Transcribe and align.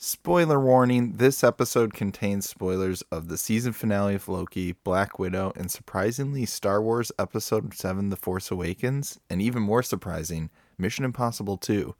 Spoiler 0.00 0.60
warning 0.60 1.14
this 1.14 1.42
episode 1.42 1.92
contains 1.92 2.48
spoilers 2.48 3.02
of 3.10 3.26
the 3.26 3.36
season 3.36 3.72
finale 3.72 4.14
of 4.14 4.28
Loki, 4.28 4.70
Black 4.70 5.18
Widow, 5.18 5.52
and 5.56 5.72
surprisingly, 5.72 6.46
Star 6.46 6.80
Wars 6.80 7.10
Episode 7.18 7.74
7 7.74 8.08
The 8.08 8.14
Force 8.14 8.52
Awakens, 8.52 9.18
and 9.28 9.42
even 9.42 9.60
more 9.60 9.82
surprising, 9.82 10.50
Mission 10.78 11.04
Impossible 11.04 11.56
2. 11.56 11.96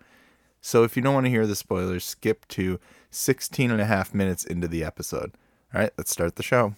So 0.61 0.85
if 0.85 0.95
you 0.95 1.03
don't 1.03 1.15
want 1.15 1.27
to 1.27 1.31
hear 1.31 1.45
the 1.45 1.57
spoilers, 1.57 2.05
skip 2.05 2.47
to 2.51 2.79
16 3.11 3.69
and 3.69 3.81
a 3.81 3.87
half 3.87 4.15
minutes 4.15 4.45
into 4.45 4.69
the 4.69 4.85
episode. 4.85 5.33
All 5.75 5.81
right, 5.81 5.91
let's 5.99 6.13
start 6.13 6.37
the 6.37 6.45
show. 6.45 6.75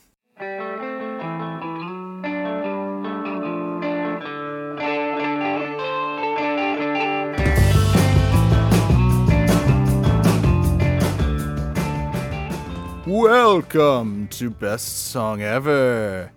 Welcome 13.23 14.29
to 14.29 14.49
Best 14.49 15.11
Song 15.11 15.43
Ever. 15.43 16.33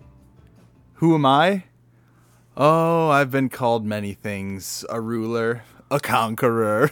Who 0.96 1.14
am 1.14 1.24
I? 1.24 1.64
Oh, 2.58 3.08
I've 3.08 3.30
been 3.30 3.48
called 3.48 3.86
many 3.86 4.12
things 4.12 4.84
a 4.90 5.00
ruler, 5.00 5.62
a 5.90 5.98
conqueror, 5.98 6.90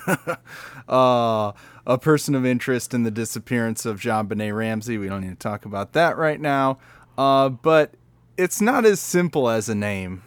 uh, 0.88 1.52
a 1.86 1.98
person 1.98 2.34
of 2.34 2.46
interest 2.46 2.94
in 2.94 3.02
the 3.02 3.10
disappearance 3.10 3.84
of 3.84 4.00
JonBenét 4.00 4.56
Ramsey. 4.56 4.96
We 4.96 5.10
don't 5.10 5.20
need 5.20 5.28
to 5.28 5.34
talk 5.34 5.66
about 5.66 5.92
that 5.92 6.16
right 6.16 6.40
now. 6.40 6.78
Uh, 7.18 7.50
but 7.50 7.92
it's 8.38 8.62
not 8.62 8.86
as 8.86 8.98
simple 8.98 9.50
as 9.50 9.68
a 9.68 9.74
name. 9.74 10.22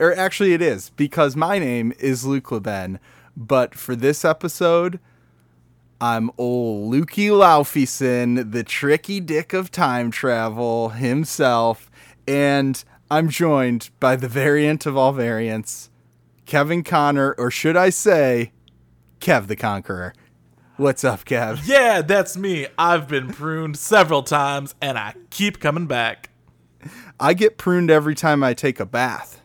Or 0.00 0.12
actually, 0.12 0.52
it 0.52 0.60
is, 0.60 0.90
because 0.90 1.36
my 1.36 1.60
name 1.60 1.92
is 2.00 2.26
Luke 2.26 2.50
Leben. 2.50 2.98
But 3.36 3.76
for 3.76 3.94
this 3.94 4.24
episode, 4.24 4.98
I'm 6.00 6.30
old 6.36 6.92
Lukey 6.92 7.30
Laufeyson, 7.30 8.52
the 8.52 8.62
tricky 8.62 9.18
dick 9.18 9.54
of 9.54 9.70
time 9.70 10.10
travel 10.10 10.90
himself, 10.90 11.90
and 12.28 12.84
I'm 13.10 13.30
joined 13.30 13.88
by 13.98 14.16
the 14.16 14.28
variant 14.28 14.84
of 14.84 14.94
all 14.94 15.12
variants, 15.12 15.88
Kevin 16.44 16.82
Connor, 16.82 17.34
or 17.38 17.50
should 17.50 17.78
I 17.78 17.88
say, 17.88 18.52
Kev 19.20 19.46
the 19.46 19.56
Conqueror. 19.56 20.12
What's 20.76 21.02
up, 21.02 21.24
Kev? 21.24 21.66
Yeah, 21.66 22.02
that's 22.02 22.36
me. 22.36 22.66
I've 22.78 23.08
been 23.08 23.28
pruned 23.28 23.78
several 23.78 24.22
times 24.22 24.74
and 24.82 24.98
I 24.98 25.14
keep 25.30 25.60
coming 25.60 25.86
back. 25.86 26.28
I 27.18 27.32
get 27.32 27.56
pruned 27.56 27.90
every 27.90 28.14
time 28.14 28.44
I 28.44 28.52
take 28.52 28.78
a 28.78 28.84
bath 28.84 29.40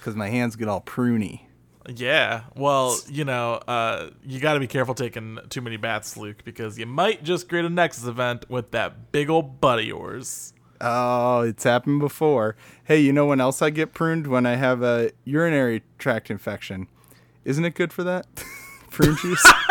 because 0.00 0.16
my 0.16 0.30
hands 0.30 0.56
get 0.56 0.66
all 0.66 0.80
pruny. 0.80 1.42
Yeah, 1.88 2.42
well, 2.54 2.96
you 3.08 3.24
know, 3.24 3.54
uh, 3.66 4.10
you 4.24 4.38
got 4.40 4.54
to 4.54 4.60
be 4.60 4.66
careful 4.66 4.94
taking 4.94 5.38
too 5.48 5.60
many 5.60 5.76
baths, 5.76 6.16
Luke, 6.16 6.44
because 6.44 6.78
you 6.78 6.86
might 6.86 7.24
just 7.24 7.48
create 7.48 7.64
a 7.64 7.70
Nexus 7.70 8.04
event 8.04 8.48
with 8.48 8.70
that 8.70 9.10
big 9.10 9.28
old 9.28 9.60
butt 9.60 9.80
of 9.80 9.84
yours. 9.84 10.52
Oh, 10.80 11.42
it's 11.42 11.64
happened 11.64 12.00
before. 12.00 12.56
Hey, 12.84 13.00
you 13.00 13.12
know 13.12 13.26
when 13.26 13.40
else 13.40 13.62
I 13.62 13.70
get 13.70 13.92
pruned? 13.92 14.26
When 14.26 14.46
I 14.46 14.56
have 14.56 14.82
a 14.82 15.12
urinary 15.24 15.82
tract 15.98 16.30
infection. 16.30 16.88
Isn't 17.44 17.64
it 17.64 17.74
good 17.74 17.92
for 17.92 18.04
that? 18.04 18.26
Prune 18.90 19.16
juice? 19.16 19.44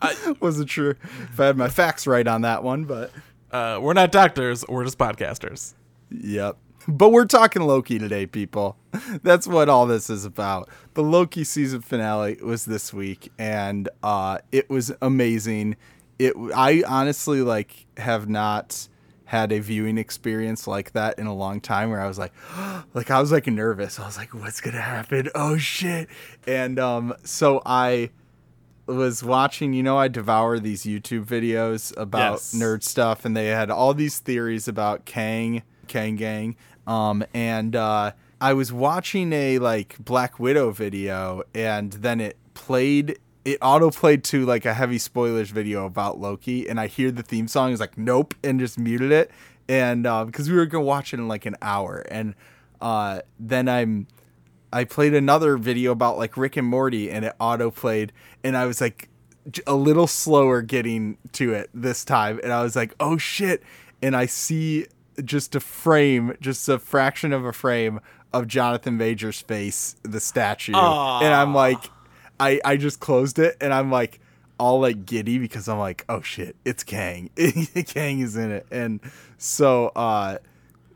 I 0.00 0.34
wasn't 0.40 0.70
sure 0.70 0.96
if 1.22 1.40
I 1.40 1.46
had 1.46 1.56
my 1.56 1.68
facts 1.68 2.06
right 2.06 2.26
on 2.26 2.42
that 2.42 2.62
one, 2.62 2.84
but. 2.84 3.10
Uh, 3.50 3.78
we're 3.80 3.94
not 3.94 4.12
doctors, 4.12 4.62
we're 4.68 4.84
just 4.84 4.98
podcasters. 4.98 5.72
Yep. 6.10 6.58
But 6.88 7.10
we're 7.10 7.26
talking 7.26 7.60
Loki 7.60 7.98
today, 7.98 8.24
people. 8.24 8.78
That's 9.22 9.46
what 9.46 9.68
all 9.68 9.86
this 9.86 10.08
is 10.08 10.24
about. 10.24 10.70
The 10.94 11.02
Loki 11.02 11.44
season 11.44 11.82
finale 11.82 12.38
was 12.42 12.64
this 12.64 12.94
week, 12.94 13.30
and 13.38 13.90
uh, 14.02 14.38
it 14.52 14.70
was 14.70 14.90
amazing. 15.02 15.76
It 16.18 16.32
I 16.56 16.82
honestly 16.88 17.42
like 17.42 17.86
have 17.98 18.26
not 18.26 18.88
had 19.26 19.52
a 19.52 19.58
viewing 19.58 19.98
experience 19.98 20.66
like 20.66 20.92
that 20.92 21.18
in 21.18 21.26
a 21.26 21.34
long 21.34 21.60
time 21.60 21.90
where 21.90 22.00
I 22.00 22.08
was 22.08 22.18
like 22.18 22.32
like 22.94 23.10
I 23.10 23.20
was 23.20 23.30
like 23.30 23.46
nervous. 23.46 24.00
I 24.00 24.06
was 24.06 24.16
like 24.16 24.32
what's 24.32 24.62
going 24.62 24.74
to 24.74 24.80
happen? 24.80 25.28
Oh 25.34 25.58
shit. 25.58 26.08
And 26.46 26.78
um 26.78 27.14
so 27.22 27.60
I 27.66 28.08
was 28.86 29.22
watching, 29.22 29.74
you 29.74 29.82
know, 29.82 29.98
I 29.98 30.08
devour 30.08 30.58
these 30.58 30.84
YouTube 30.84 31.26
videos 31.26 31.94
about 31.98 32.32
yes. 32.32 32.54
nerd 32.54 32.82
stuff 32.82 33.26
and 33.26 33.36
they 33.36 33.48
had 33.48 33.70
all 33.70 33.92
these 33.92 34.18
theories 34.18 34.66
about 34.66 35.04
Kang, 35.04 35.62
Kang 35.88 36.16
Gang. 36.16 36.56
Um 36.86 37.24
and 37.34 37.74
uh 37.74 38.12
I 38.40 38.52
was 38.52 38.72
watching 38.72 39.32
a 39.32 39.58
like 39.58 39.96
Black 39.98 40.38
Widow 40.38 40.70
video 40.70 41.42
and 41.54 41.92
then 41.94 42.20
it 42.20 42.36
played 42.54 43.18
it 43.44 43.58
auto 43.62 43.90
played 43.90 44.24
to 44.24 44.44
like 44.44 44.66
a 44.66 44.74
heavy 44.74 44.98
spoilers 44.98 45.50
video 45.50 45.86
about 45.86 46.20
Loki, 46.20 46.68
and 46.68 46.78
I 46.78 46.86
hear 46.86 47.10
the 47.10 47.22
theme 47.22 47.48
song 47.48 47.72
is 47.72 47.80
like 47.80 47.96
nope, 47.96 48.34
and 48.44 48.60
just 48.60 48.78
muted 48.78 49.10
it, 49.10 49.30
and 49.68 50.02
because 50.02 50.48
um, 50.48 50.52
we 50.52 50.58
were 50.58 50.66
gonna 50.66 50.84
watch 50.84 51.14
it 51.14 51.18
in 51.18 51.28
like 51.28 51.46
an 51.46 51.56
hour, 51.62 52.04
and 52.10 52.34
uh, 52.80 53.20
then 53.40 53.68
I'm 53.68 54.06
I 54.72 54.84
played 54.84 55.14
another 55.14 55.56
video 55.56 55.92
about 55.92 56.18
like 56.18 56.36
Rick 56.36 56.56
and 56.56 56.66
Morty, 56.66 57.10
and 57.10 57.24
it 57.24 57.34
auto 57.40 57.70
played, 57.70 58.12
and 58.44 58.56
I 58.56 58.66
was 58.66 58.80
like 58.80 59.08
a 59.66 59.74
little 59.74 60.06
slower 60.06 60.60
getting 60.60 61.16
to 61.32 61.54
it 61.54 61.70
this 61.72 62.04
time, 62.04 62.40
and 62.42 62.52
I 62.52 62.62
was 62.62 62.76
like 62.76 62.94
oh 63.00 63.16
shit, 63.16 63.62
and 64.02 64.14
I 64.14 64.26
see 64.26 64.86
just 65.24 65.54
a 65.54 65.60
frame, 65.60 66.36
just 66.40 66.68
a 66.68 66.78
fraction 66.78 67.32
of 67.32 67.44
a 67.44 67.52
frame 67.52 68.00
of 68.32 68.46
Jonathan 68.46 68.96
Majors' 68.96 69.40
face, 69.40 69.96
the 70.02 70.20
statue, 70.20 70.72
Aww. 70.72 71.22
and 71.22 71.34
I'm 71.34 71.54
like 71.54 71.90
I 72.40 72.60
I 72.64 72.76
just 72.76 73.00
closed 73.00 73.38
it 73.38 73.56
and 73.60 73.72
I'm 73.72 73.90
like 73.90 74.20
all 74.58 74.80
like 74.80 75.06
giddy 75.06 75.38
because 75.38 75.68
I'm 75.68 75.78
like, 75.78 76.04
oh 76.08 76.20
shit, 76.20 76.56
it's 76.64 76.82
Kang. 76.82 77.30
Kang 77.86 78.20
is 78.20 78.36
in 78.36 78.50
it. 78.50 78.66
And 78.70 79.00
so 79.36 79.88
uh 79.88 80.38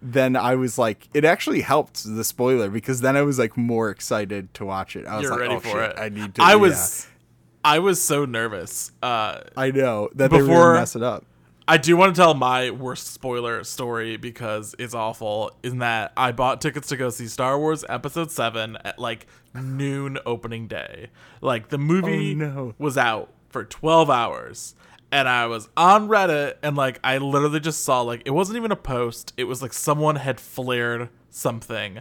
then 0.03 0.35
I 0.35 0.57
was 0.57 0.79
like, 0.79 1.09
it 1.15 1.25
actually 1.25 1.61
helped 1.61 2.03
the 2.05 2.25
spoiler 2.25 2.69
because 2.69 3.03
then 3.03 3.17
I 3.17 3.23
was 3.23 3.39
like 3.39 3.57
more 3.57 3.89
excited 3.89 4.53
to 4.55 4.65
watch 4.65 4.97
it. 4.97 5.07
I 5.07 5.17
was 5.17 5.23
You're 5.23 5.31
like, 5.33 5.41
ready 5.41 5.55
oh, 5.55 5.61
for 5.61 5.69
shit, 5.69 5.91
it. 5.93 5.99
I 5.99 6.09
need 6.09 6.35
to. 6.35 6.43
I 6.43 6.57
was, 6.57 7.07
yeah. 7.07 7.71
I 7.71 7.79
was 7.79 8.03
so 8.03 8.25
nervous. 8.25 8.91
Uh, 9.01 9.43
I 9.57 9.71
know 9.71 10.11
that 10.17 10.31
before, 10.31 10.47
they 10.47 10.53
were 10.53 10.75
mess 10.75 10.97
it 10.97 11.05
up. 11.05 11.25
I 11.69 11.77
do 11.77 11.97
want 11.97 12.15
to 12.15 12.21
tell 12.21 12.35
my 12.35 12.71
worst 12.71 13.09
spoiler 13.09 13.63
story 13.65 14.17
because 14.17 14.75
it's 14.79 14.95
awful. 14.95 15.53
In 15.63 15.79
that 15.79 16.13
I 16.17 16.33
bought 16.33 16.61
tickets 16.61 16.89
to 16.89 16.97
go 16.97 17.11
see 17.11 17.29
Star 17.29 17.59
Wars 17.59 17.85
Episode 17.89 18.31
Seven 18.31 18.77
at 18.85 18.99
like 18.99 19.27
noon 19.55 20.19
opening 20.27 20.67
day. 20.67 21.11
Like 21.41 21.69
the 21.69 21.79
movie 21.79 22.33
oh, 22.33 22.37
no. 22.37 22.75
was 22.79 22.99
out 22.99 23.33
for 23.49 23.65
twelve 23.65 24.11
hours, 24.11 24.75
and 25.13 25.29
I 25.29 25.47
was 25.47 25.69
on 25.77 26.09
Reddit, 26.09 26.55
and 26.63 26.77
like 26.77 26.99
I 27.05 27.19
literally 27.19 27.61
just 27.61 27.85
saw 27.85 28.01
like 28.01 28.23
it 28.25 28.31
wasn't 28.31 28.57
even 28.57 28.73
a 28.73 28.77
post. 28.77 29.33
It 29.37 29.45
was 29.45 29.63
like 29.63 29.73
someone 29.73 30.17
had 30.17 30.41
flared 30.41 31.11
something, 31.31 32.01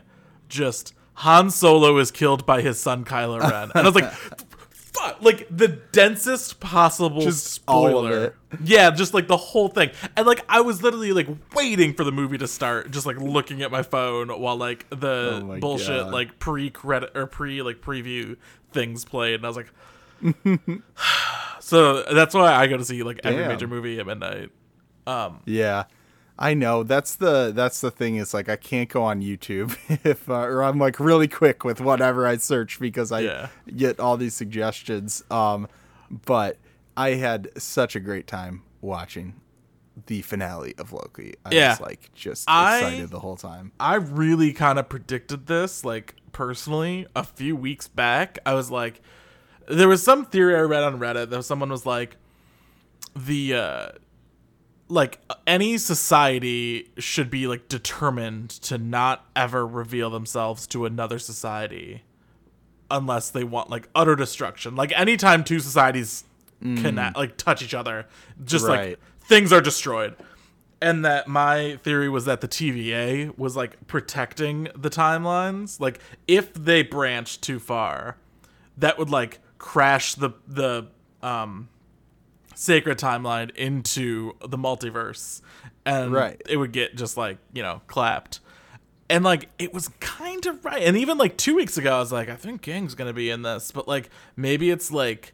just 0.50 0.94
Han 1.16 1.52
Solo 1.52 1.98
is 1.98 2.10
killed 2.10 2.46
by 2.48 2.62
his 2.62 2.80
son 2.80 3.06
Kylo 3.06 3.40
Ren, 3.40 3.72
and 3.76 3.86
I 3.86 3.90
was 3.90 3.96
like. 3.96 4.12
fuck, 4.94 5.22
like 5.22 5.48
the 5.50 5.68
densest 5.68 6.60
possible 6.60 7.22
just 7.22 7.46
spoiler. 7.46 8.36
Yeah, 8.64 8.92
just 8.92 9.14
like 9.14 9.28
the 9.28 9.38
whole 9.38 9.70
thing. 9.70 9.92
And 10.16 10.28
like 10.28 10.44
I 10.50 10.62
was 10.62 10.84
literally 10.84 11.14
like 11.14 11.28
waiting 11.56 11.94
for 11.94 12.04
the 12.04 12.12
movie 12.12 12.38
to 12.38 12.48
start, 12.48 12.92
just 12.92 13.06
like 13.06 13.18
looking 13.18 13.62
at 13.62 13.72
my 13.72 13.84
phone 13.84 14.30
while 14.30 14.58
like 14.58 14.90
the 14.90 15.42
oh 15.44 15.60
bullshit 15.60 16.04
God. 16.04 16.14
like 16.14 16.40
pre 16.40 16.70
credit 16.70 17.12
or 17.16 17.28
pre 17.28 17.62
like 17.62 17.82
preview 17.82 18.38
things 18.72 19.06
played, 19.06 19.36
and 19.36 19.46
I 19.46 19.50
was 19.50 19.58
like, 19.58 19.72
so 21.60 22.04
that's 22.04 22.34
why 22.36 22.54
I 22.54 22.68
go 22.68 22.78
to 22.78 22.86
see 22.86 23.04
like 23.04 23.22
every 23.24 23.42
Damn. 23.42 23.50
major 23.50 23.68
movie 23.68 24.00
at 24.00 24.06
midnight. 24.06 24.50
Um, 25.08 25.42
yeah. 25.46 25.86
I 26.42 26.56
know 26.56 26.82
that's 26.82 27.16
the 27.16 27.52
that's 27.54 27.82
the 27.82 27.92
thing 27.92 28.16
is 28.16 28.34
like 28.34 28.50
I 28.50 28.56
can't 28.56 28.90
go 28.90 29.04
on 29.04 29.22
YouTube 29.22 29.78
if 30.04 30.28
uh, 30.28 30.34
or 30.34 30.64
I'm 30.64 30.80
like 30.80 31.00
really 31.00 31.28
quick 31.28 31.64
with 31.64 31.80
whatever 31.80 32.26
I 32.26 32.38
search 32.38 32.80
because 32.80 33.12
I 33.12 33.20
yeah. 33.20 33.48
get 33.76 34.00
all 34.00 34.18
these 34.18 34.34
suggestions. 34.34 35.24
Um, 35.30 35.68
but 36.10 36.58
I 36.98 37.12
had 37.12 37.50
such 37.62 37.96
a 37.96 38.00
great 38.00 38.26
time 38.26 38.64
watching 38.82 39.36
the 40.08 40.24
finale 40.24 40.74
of 40.80 40.92
Loki. 40.92 41.36
I 41.46 41.54
yeah. 41.54 41.70
was 41.70 41.82
like 41.82 42.12
just 42.16 42.44
excited 42.46 43.04
I, 43.04 43.06
the 43.06 43.20
whole 43.20 43.38
time. 43.38 43.72
I 43.80 43.96
really 43.96 44.52
kind 44.52 44.80
of 44.80 44.90
predicted 44.90 45.46
this, 45.46 45.86
like 45.86 46.16
personally, 46.32 47.06
a 47.16 47.24
few 47.24 47.56
weeks 47.56 47.88
back. 47.88 48.40
I 48.48 48.56
was 48.56 48.72
like, 48.72 49.02
there 49.68 49.88
was 49.88 50.02
some 50.02 50.26
theory 50.26 50.56
I 50.56 50.62
read 50.62 50.84
on 50.84 51.00
Reddit 51.00 51.30
that 51.30 51.44
someone 51.44 51.70
was 51.70 51.86
like, 51.86 52.18
the 53.16 53.54
uh, 53.54 53.90
like 54.92 55.20
any 55.48 55.78
society 55.78 56.92
should 56.98 57.32
be 57.32 57.48
like 57.48 57.70
determined 57.70 58.50
to 58.50 58.78
not 58.78 59.26
ever 59.38 59.66
reveal 59.66 60.10
themselves 60.10 60.68
to 60.68 60.86
another 60.86 61.18
society 61.18 62.04
unless 62.90 63.30
they 63.30 63.46
want 63.46 63.70
like 63.70 63.88
utter 63.96 64.18
destruction. 64.18 64.76
Like 64.76 64.92
anytime 65.00 65.46
two 65.46 65.62
societies 65.62 66.26
mm. 66.62 66.82
connect 66.82 67.16
like 67.16 67.38
touch 67.38 67.64
each 67.64 67.74
other, 67.74 68.06
just 68.44 68.66
right. 68.66 68.90
like 68.90 69.00
things 69.22 69.54
are 69.54 69.62
destroyed. 69.62 70.14
And 70.82 71.06
that 71.06 71.28
my 71.28 71.78
theory 71.84 72.10
was 72.10 72.26
that 72.26 72.42
the 72.42 72.48
TVA 72.50 73.38
was 73.38 73.56
like 73.56 73.88
protecting 73.88 74.68
the 74.76 74.90
timelines. 74.90 75.80
Like 75.80 76.02
if 76.28 76.54
they 76.54 76.84
branched 76.84 77.42
too 77.42 77.60
far, 77.60 78.18
that 78.78 78.98
would 78.98 79.10
like 79.10 79.40
crash 79.58 80.16
the 80.16 80.32
the 80.48 80.88
um 81.22 81.70
sacred 82.56 82.98
timeline 82.98 83.54
into 83.56 84.34
the 84.48 84.58
multiverse. 84.58 85.42
And 85.86 86.12
Right. 86.12 86.42
it 86.48 86.58
would 86.58 86.72
get 86.72 86.96
just 86.96 87.18
like 87.18 87.38
you 87.54 87.62
know 87.64 87.82
clapped. 87.88 88.40
And 89.10 89.24
like 89.26 89.50
it 89.60 89.74
was 89.74 89.90
kind 90.00 90.46
of 90.46 90.64
right. 90.64 90.84
And 90.84 90.96
even 90.98 91.18
like 91.18 91.38
two 91.38 91.56
weeks 91.56 91.78
ago 91.78 91.96
i 91.96 92.00
was 92.00 92.12
like 92.12 92.30
i 92.30 92.36
think 92.36 92.62
kang's 92.62 92.96
gonna 92.96 93.14
be 93.14 93.30
in 93.30 93.42
this. 93.42 93.72
But 93.72 93.88
like 93.88 94.10
maybe 94.36 94.70
it's 94.70 94.92
like 94.92 95.34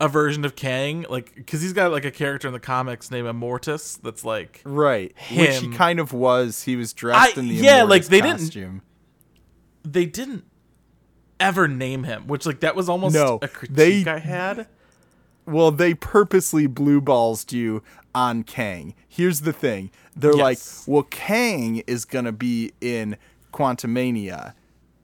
a 0.00 0.08
version 0.08 0.44
of 0.44 0.56
kang. 0.56 1.04
Like 1.08 1.34
because 1.34 1.62
he's 1.62 1.72
got 1.72 1.92
like 1.92 2.04
a 2.04 2.10
character 2.10 2.48
in 2.48 2.54
the 2.54 2.60
comics 2.60 3.10
named 3.10 3.28
immortus 3.28 4.00
that's 4.00 4.24
like 4.24 4.60
Right. 4.64 5.14
Which 5.36 5.58
he 5.58 5.68
kind 5.68 6.00
of 6.00 6.12
was. 6.12 6.62
He 6.64 6.74
was 6.76 6.92
dressed 6.92 7.36
I- 7.36 7.40
in 7.40 7.48
the 7.48 7.54
yeah, 7.54 7.82
like, 7.84 8.02
Immortus 8.02 8.08
they 8.08 8.20
didn't- 8.20 8.82
they 9.84 10.06
didn't 10.06 10.44
ever 11.40 11.66
name 11.66 12.04
him 12.04 12.26
which 12.28 12.46
like 12.46 12.60
that 12.60 12.76
was 12.76 12.88
almost 12.88 13.14
No, 13.14 13.38
a 13.42 13.48
critique 13.48 14.04
they- 14.04 14.10
i 14.10 14.18
had 14.18 14.68
Well, 15.46 15.70
they 15.70 15.94
purposely 15.94 16.66
blue 16.66 17.00
ballsed 17.00 17.52
you 17.52 17.82
on 18.14 18.42
Kang. 18.44 18.94
Here's 19.08 19.40
the 19.40 19.52
thing. 19.52 19.90
They're 20.14 20.32
like, 20.34 20.58
Yes. 20.58 20.84
well, 20.86 21.04
Kang 21.04 21.78
is 21.86 22.04
going 22.04 22.26
to 22.26 22.32
be 22.32 22.72
in 22.80 23.16
Quantumania, 23.52 24.54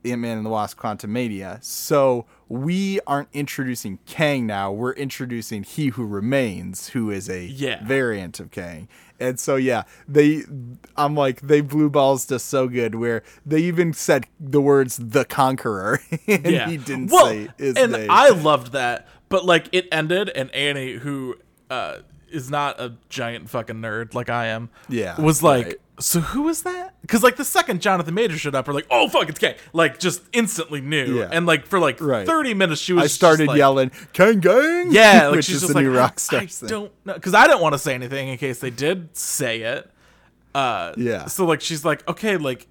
Ant-Man 0.05 0.37
and 0.37 0.45
the 0.45 0.49
Wasp 0.49 0.77
Quantumania. 0.79 1.63
So 1.63 2.25
we 2.47 2.99
aren't 3.07 3.29
introducing 3.33 3.99
Kang 4.05 4.45
now. 4.47 4.71
We're 4.71 4.93
introducing 4.93 5.63
He 5.63 5.87
Who 5.87 6.05
Remains, 6.05 6.89
who 6.89 7.09
is 7.11 7.29
a 7.29 7.43
Yeah. 7.45 7.83
variant 7.85 8.39
of 8.39 8.51
Kang. 8.51 8.87
And 9.19 9.37
so, 9.39 9.57
yeah, 9.57 9.83
they, 10.07 10.43
I'm 10.95 11.13
like, 11.15 11.41
they 11.41 11.59
blue 11.61 11.89
balls 11.89 12.31
us 12.31 12.43
so 12.43 12.67
good 12.69 12.95
where 12.95 13.21
they 13.45 13.59
even 13.59 13.91
said 13.91 14.27
the 14.39 14.61
words 14.61 14.97
the 14.97 15.25
Conqueror. 15.25 15.99
and 16.27 16.45
yeah 16.45 16.69
he 16.69 16.77
didn't 16.77 17.11
well, 17.11 17.25
say 17.25 17.49
his 17.57 17.75
and 17.75 17.91
name. 17.91 18.07
i 18.09 18.29
loved 18.29 18.71
that 18.71 19.07
but 19.29 19.45
like 19.45 19.67
it 19.71 19.87
ended 19.91 20.29
and 20.29 20.53
annie 20.53 20.93
who 20.93 21.35
uh 21.69 21.97
is 22.31 22.49
not 22.51 22.79
a 22.79 22.93
giant 23.09 23.49
fucking 23.49 23.77
nerd 23.77 24.13
like 24.13 24.29
i 24.29 24.47
am 24.47 24.69
Yeah, 24.87 25.19
was 25.19 25.41
like 25.41 25.65
right. 25.65 25.75
so 25.99 26.19
who 26.19 26.47
is 26.49 26.61
that 26.61 26.93
because 27.01 27.23
like 27.23 27.37
the 27.37 27.43
second 27.45 27.81
jonathan 27.81 28.13
major 28.13 28.37
showed 28.37 28.53
up 28.53 28.67
we're 28.67 28.73
like 28.75 28.85
oh 28.91 29.09
fuck 29.09 29.29
it's 29.29 29.39
Kang 29.39 29.55
like 29.73 29.97
just 29.99 30.21
instantly 30.31 30.79
knew 30.81 31.19
Yeah. 31.21 31.29
and 31.31 31.47
like 31.47 31.65
for 31.65 31.79
like 31.79 31.99
Right. 31.99 32.27
30 32.27 32.53
minutes 32.53 32.81
she 32.81 32.93
was 32.93 33.03
I 33.05 33.07
started 33.07 33.47
like- 33.47 33.57
yelling, 33.57 33.89
Kang 34.13 34.39
Gang! 34.41 34.91
yeah 34.91 35.27
like 35.27 35.35
which 35.37 35.45
she's 35.45 35.55
is 35.55 35.61
just 35.61 35.73
the 35.73 35.79
like 35.79 35.85
new 35.87 35.97
I- 35.97 36.07
Rockstar 36.09 36.37
I, 36.41 36.45
thing. 36.45 36.69
don't 36.69 36.91
know 37.05 37.13
because 37.15 37.33
i 37.33 37.47
didn't 37.47 37.61
want 37.61 37.73
to 37.73 37.79
say 37.79 37.95
anything 37.95 38.27
in 38.29 38.37
case 38.37 38.59
they 38.59 38.69
did 38.69 39.15
say 39.17 39.61
it 39.61 39.89
uh 40.53 40.93
Yeah. 40.97 41.25
so 41.25 41.45
like 41.45 41.61
she's 41.61 41.83
like 41.83 42.07
okay 42.07 42.37
like 42.37 42.67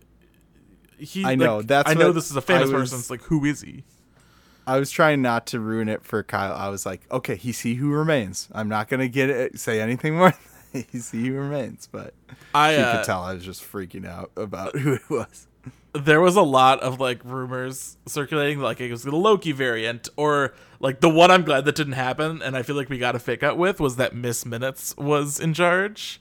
he 0.98 1.24
I 1.24 1.34
know, 1.34 1.58
like, 1.58 1.66
that's 1.66 1.90
i 1.90 1.94
know 1.94 2.12
this 2.12 2.30
is 2.30 2.36
a 2.36 2.40
famous 2.40 2.70
I 2.70 2.72
was- 2.74 2.82
person 2.90 2.98
it's 3.00 3.10
like 3.10 3.22
who 3.22 3.44
is 3.44 3.60
he 3.60 3.82
I 4.68 4.78
was 4.78 4.90
trying 4.90 5.22
not 5.22 5.46
to 5.46 5.60
ruin 5.60 5.88
it 5.88 6.04
for 6.04 6.22
Kyle. 6.22 6.52
I 6.52 6.68
was 6.68 6.84
like, 6.84 7.00
okay, 7.10 7.36
he's 7.36 7.60
he 7.60 7.76
who 7.76 7.90
remains. 7.90 8.50
I'm 8.52 8.68
not 8.68 8.88
gonna 8.88 9.08
get 9.08 9.30
it, 9.30 9.58
say 9.58 9.80
anything 9.80 10.14
more. 10.16 10.34
he's 10.72 11.10
he 11.12 11.28
who 11.28 11.36
remains, 11.36 11.88
but 11.90 12.12
i 12.54 12.76
uh, 12.76 12.98
could 12.98 13.06
tell 13.06 13.22
I 13.22 13.32
was 13.32 13.42
just 13.42 13.62
freaking 13.62 14.06
out 14.06 14.30
about 14.36 14.76
who 14.78 14.92
it 14.92 15.08
was. 15.08 15.46
there 15.94 16.20
was 16.20 16.36
a 16.36 16.42
lot 16.42 16.80
of 16.80 17.00
like 17.00 17.24
rumors 17.24 17.96
circulating 18.04 18.58
like 18.58 18.78
it 18.78 18.90
was 18.90 19.04
the 19.04 19.16
Loki 19.16 19.52
variant 19.52 20.10
or 20.16 20.52
like 20.80 21.00
the 21.00 21.08
one 21.08 21.30
I'm 21.30 21.44
glad 21.44 21.64
that 21.64 21.74
didn't 21.74 21.94
happen 21.94 22.42
and 22.42 22.54
I 22.54 22.62
feel 22.62 22.76
like 22.76 22.90
we 22.90 22.98
got 22.98 23.16
a 23.16 23.18
fake 23.18 23.42
out 23.42 23.56
with 23.56 23.80
was 23.80 23.96
that 23.96 24.14
Miss 24.14 24.44
Minutes 24.44 24.94
was 24.98 25.40
in 25.40 25.54
charge. 25.54 26.20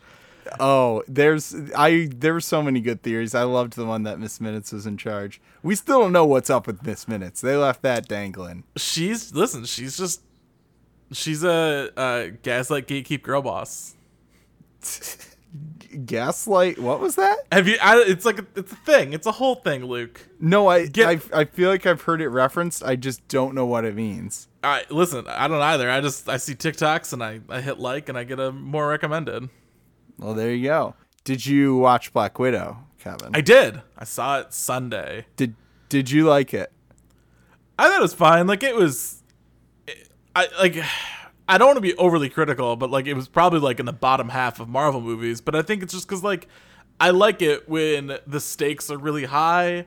Oh, 0.59 1.03
there's 1.07 1.55
I 1.75 2.09
there 2.15 2.33
were 2.33 2.41
so 2.41 2.61
many 2.61 2.79
good 2.81 3.01
theories. 3.03 3.33
I 3.35 3.43
loved 3.43 3.73
the 3.75 3.85
one 3.85 4.03
that 4.03 4.19
Miss 4.19 4.39
Minutes 4.41 4.71
was 4.71 4.85
in 4.85 4.97
charge. 4.97 5.41
We 5.63 5.75
still 5.75 6.01
don't 6.01 6.13
know 6.13 6.25
what's 6.25 6.49
up 6.49 6.67
with 6.67 6.85
Miss 6.85 7.07
Minutes. 7.07 7.41
They 7.41 7.55
left 7.55 7.81
that 7.83 8.07
dangling. 8.07 8.63
She's 8.75 9.33
listen, 9.33 9.65
she's 9.65 9.97
just 9.97 10.21
she's 11.11 11.43
a, 11.43 11.89
a 11.97 12.31
gaslight 12.43 12.87
gatekeep 12.87 13.21
girl 13.23 13.41
boss. 13.41 13.95
Gaslight. 16.05 16.77
What 16.79 16.99
was 16.99 17.15
that? 17.15 17.37
Have 17.51 17.67
you? 17.67 17.77
I, 17.81 18.03
it's 18.05 18.25
like 18.25 18.39
a, 18.39 18.45
it's 18.55 18.71
a 18.71 18.75
thing. 18.75 19.13
It's 19.13 19.25
a 19.25 19.31
whole 19.31 19.55
thing, 19.55 19.85
Luke. 19.85 20.27
No, 20.39 20.67
I, 20.67 20.85
Get- 20.87 21.23
I 21.33 21.39
I 21.41 21.45
feel 21.45 21.69
like 21.69 21.85
I've 21.85 22.01
heard 22.01 22.21
it 22.21 22.27
referenced. 22.29 22.83
I 22.83 22.95
just 22.97 23.25
don't 23.27 23.55
know 23.55 23.65
what 23.65 23.85
it 23.85 23.95
means. 23.95 24.47
I 24.63 24.83
listen. 24.89 25.25
I 25.27 25.47
don't 25.47 25.61
either. 25.61 25.89
I 25.89 26.01
just 26.01 26.27
I 26.27 26.37
see 26.37 26.53
TikToks 26.55 27.13
and 27.13 27.23
I 27.23 27.39
I 27.49 27.61
hit 27.61 27.79
like 27.79 28.09
and 28.09 28.17
I 28.17 28.25
get 28.25 28.39
a 28.39 28.51
more 28.51 28.87
recommended. 28.89 29.49
Well, 30.19 30.33
there 30.33 30.53
you 30.53 30.67
go. 30.67 30.95
Did 31.23 31.45
you 31.45 31.75
watch 31.75 32.13
Black 32.13 32.39
Widow, 32.39 32.77
Kevin? 32.99 33.31
I 33.33 33.41
did. 33.41 33.81
I 33.97 34.03
saw 34.05 34.39
it 34.39 34.53
Sunday. 34.53 35.25
did. 35.35 35.55
Did 35.89 36.11
you 36.11 36.25
like 36.25 36.53
it? 36.53 36.71
I 37.79 37.87
thought 37.87 37.99
it 37.99 38.01
was 38.01 38.13
fine. 38.13 38.47
Like 38.47 38.63
it 38.63 38.75
was, 38.75 39.23
I 40.35 40.47
like. 40.59 40.83
I 41.49 41.57
don't 41.57 41.67
want 41.67 41.77
to 41.77 41.81
be 41.81 41.95
overly 41.95 42.29
critical, 42.29 42.75
but 42.75 42.89
like 42.91 43.07
it 43.07 43.13
was 43.13 43.29
probably 43.29 43.59
like 43.59 43.79
in 43.79 43.85
the 43.85 43.93
bottom 43.93 44.29
half 44.29 44.59
of 44.59 44.67
Marvel 44.67 44.99
movies. 44.99 45.39
But 45.39 45.55
I 45.55 45.61
think 45.61 45.81
it's 45.81 45.93
just 45.93 46.07
because 46.07 46.23
like 46.23 46.47
I 46.99 47.11
like 47.11 47.41
it 47.41 47.69
when 47.69 48.17
the 48.25 48.39
stakes 48.39 48.89
are 48.89 48.97
really 48.97 49.25
high 49.25 49.85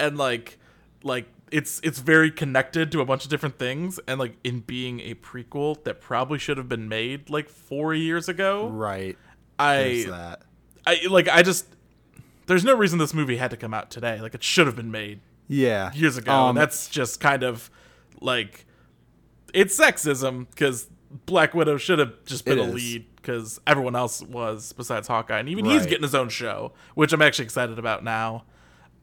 and 0.00 0.16
like 0.16 0.58
like 1.02 1.26
it's 1.50 1.80
it's 1.84 1.98
very 1.98 2.30
connected 2.30 2.90
to 2.92 3.00
a 3.00 3.04
bunch 3.04 3.24
of 3.24 3.30
different 3.30 3.58
things 3.58 4.00
and 4.08 4.18
like 4.18 4.36
in 4.42 4.60
being 4.60 5.00
a 5.00 5.14
prequel 5.14 5.82
that 5.84 6.00
probably 6.00 6.38
should 6.38 6.56
have 6.56 6.68
been 6.68 6.88
made 6.88 7.28
like 7.28 7.48
four 7.48 7.92
years 7.92 8.28
ago. 8.28 8.68
Right. 8.68 9.18
I 9.58 10.04
that. 10.08 10.42
I 10.86 11.00
like 11.08 11.28
I 11.28 11.42
just 11.42 11.66
there's 12.46 12.64
no 12.64 12.76
reason 12.76 12.98
this 12.98 13.14
movie 13.14 13.36
had 13.36 13.50
to 13.52 13.56
come 13.56 13.72
out 13.74 13.90
today. 13.90 14.20
Like 14.20 14.34
it 14.34 14.42
should 14.42 14.66
have 14.66 14.76
been 14.76 14.90
made 14.90 15.20
Yeah. 15.48 15.92
years 15.92 16.16
ago. 16.16 16.32
Um, 16.32 16.48
and 16.50 16.58
that's 16.58 16.88
just 16.88 17.20
kind 17.20 17.42
of 17.42 17.70
like 18.20 18.66
it's 19.54 19.78
sexism 19.78 20.46
because 20.50 20.88
Black 21.26 21.54
Widow 21.54 21.76
should 21.76 21.98
have 21.98 22.24
just 22.24 22.44
been 22.44 22.58
a 22.58 22.62
is. 22.62 22.74
lead 22.74 23.06
because 23.16 23.60
everyone 23.66 23.94
else 23.94 24.22
was 24.22 24.72
besides 24.72 25.06
Hawkeye, 25.06 25.38
and 25.38 25.48
even 25.48 25.64
he's 25.64 25.84
getting 25.86 26.02
his 26.02 26.14
own 26.14 26.28
show, 26.30 26.72
which 26.94 27.12
I'm 27.12 27.22
actually 27.22 27.44
excited 27.44 27.78
about 27.78 28.02
now. 28.02 28.44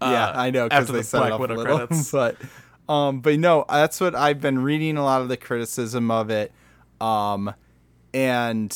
yeah, 0.02 0.30
uh, 0.30 0.34
I 0.36 0.50
know 0.50 0.68
because 0.68 0.90
after 0.90 0.94
they 0.94 1.02
the 1.04 1.18
Black 1.30 1.40
Widow 1.40 1.56
little, 1.56 1.78
credits. 1.88 2.12
but 2.12 2.36
um, 2.90 3.22
but 3.22 3.38
no, 3.40 3.64
that's 3.70 4.02
what 4.02 4.16
I've 4.16 4.42
been 4.42 4.60
reading 4.64 4.98
a 4.98 5.04
lot 5.04 5.22
of 5.22 5.30
the 5.30 5.38
criticism 5.38 6.10
of 6.10 6.30
it, 6.32 6.52
um, 7.00 7.54
and 8.14 8.76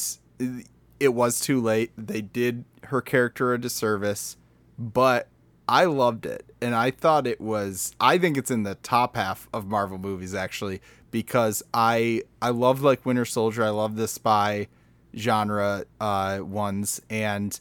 it 1.03 1.13
was 1.13 1.41
too 1.41 1.59
late. 1.59 1.91
They 1.97 2.21
did 2.21 2.63
her 2.85 3.01
character 3.01 3.53
a 3.53 3.59
disservice, 3.59 4.37
but 4.79 5.27
I 5.67 5.83
loved 5.85 6.25
it, 6.25 6.45
and 6.61 6.73
I 6.73 6.91
thought 6.91 7.27
it 7.27 7.41
was. 7.41 7.93
I 7.99 8.17
think 8.17 8.37
it's 8.37 8.51
in 8.51 8.63
the 8.63 8.75
top 8.75 9.17
half 9.17 9.49
of 9.53 9.67
Marvel 9.67 9.97
movies 9.97 10.33
actually 10.33 10.81
because 11.11 11.61
I 11.73 12.23
I 12.41 12.49
love 12.49 12.81
like 12.81 13.05
Winter 13.05 13.25
Soldier. 13.25 13.63
I 13.63 13.69
love 13.69 13.97
the 13.97 14.07
spy 14.07 14.67
genre 15.15 15.83
uh, 15.99 16.39
ones, 16.41 17.01
and 17.09 17.59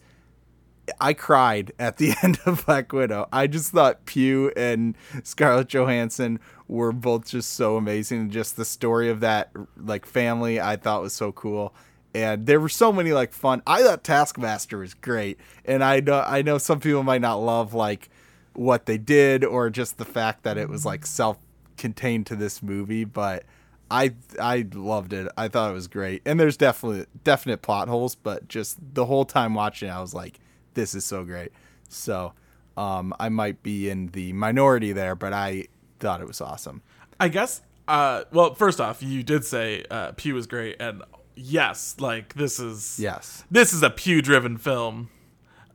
I 1.00 1.12
cried 1.12 1.72
at 1.78 1.96
the 1.96 2.14
end 2.22 2.38
of 2.46 2.64
Black 2.64 2.92
Widow. 2.92 3.28
I 3.32 3.48
just 3.48 3.72
thought 3.72 4.06
Pugh 4.06 4.52
and 4.56 4.96
Scarlett 5.24 5.68
Johansson 5.68 6.38
were 6.68 6.92
both 6.92 7.28
just 7.28 7.54
so 7.54 7.76
amazing. 7.76 8.30
Just 8.30 8.56
the 8.56 8.64
story 8.64 9.10
of 9.10 9.18
that 9.20 9.50
like 9.76 10.06
family, 10.06 10.60
I 10.60 10.76
thought 10.76 11.02
was 11.02 11.12
so 11.12 11.32
cool. 11.32 11.74
And 12.14 12.46
there 12.46 12.60
were 12.60 12.68
so 12.68 12.92
many 12.92 13.12
like 13.12 13.32
fun. 13.32 13.62
I 13.66 13.82
thought 13.82 14.04
Taskmaster 14.04 14.78
was 14.78 14.94
great, 14.94 15.38
and 15.64 15.82
I 15.82 16.00
know 16.00 16.20
I 16.26 16.42
know 16.42 16.58
some 16.58 16.80
people 16.80 17.02
might 17.02 17.22
not 17.22 17.36
love 17.36 17.72
like 17.74 18.10
what 18.54 18.84
they 18.86 18.98
did 18.98 19.44
or 19.44 19.70
just 19.70 19.96
the 19.96 20.04
fact 20.04 20.42
that 20.42 20.58
it 20.58 20.68
was 20.68 20.84
like 20.84 21.06
self-contained 21.06 22.26
to 22.26 22.36
this 22.36 22.62
movie, 22.62 23.04
but 23.04 23.44
I 23.90 24.14
I 24.40 24.66
loved 24.74 25.12
it. 25.12 25.28
I 25.36 25.48
thought 25.48 25.70
it 25.70 25.74
was 25.74 25.88
great. 25.88 26.22
And 26.26 26.38
there's 26.38 26.56
definitely 26.56 27.06
definite 27.24 27.62
plot 27.62 27.88
holes, 27.88 28.14
but 28.14 28.48
just 28.48 28.76
the 28.94 29.06
whole 29.06 29.24
time 29.24 29.54
watching 29.54 29.88
it, 29.88 29.92
I 29.92 30.00
was 30.00 30.12
like, 30.12 30.38
this 30.74 30.94
is 30.94 31.04
so 31.04 31.24
great. 31.24 31.52
So, 31.88 32.34
um 32.76 33.14
I 33.18 33.28
might 33.30 33.62
be 33.62 33.88
in 33.88 34.08
the 34.08 34.32
minority 34.34 34.92
there, 34.92 35.14
but 35.14 35.32
I 35.32 35.68
thought 35.98 36.20
it 36.20 36.26
was 36.26 36.40
awesome. 36.40 36.82
I 37.18 37.28
guess. 37.28 37.62
Uh, 37.88 38.24
well, 38.32 38.54
first 38.54 38.80
off, 38.80 39.02
you 39.02 39.22
did 39.22 39.44
say 39.44 39.84
uh, 39.90 40.12
Pew 40.12 40.34
was 40.34 40.46
great, 40.46 40.76
and 40.80 41.02
yes, 41.34 41.96
like 41.98 42.34
this 42.34 42.58
is 42.60 42.98
Yes. 42.98 43.44
this 43.50 43.72
is 43.72 43.82
a 43.82 43.90
Pew-driven 43.90 44.58
film. 44.58 45.10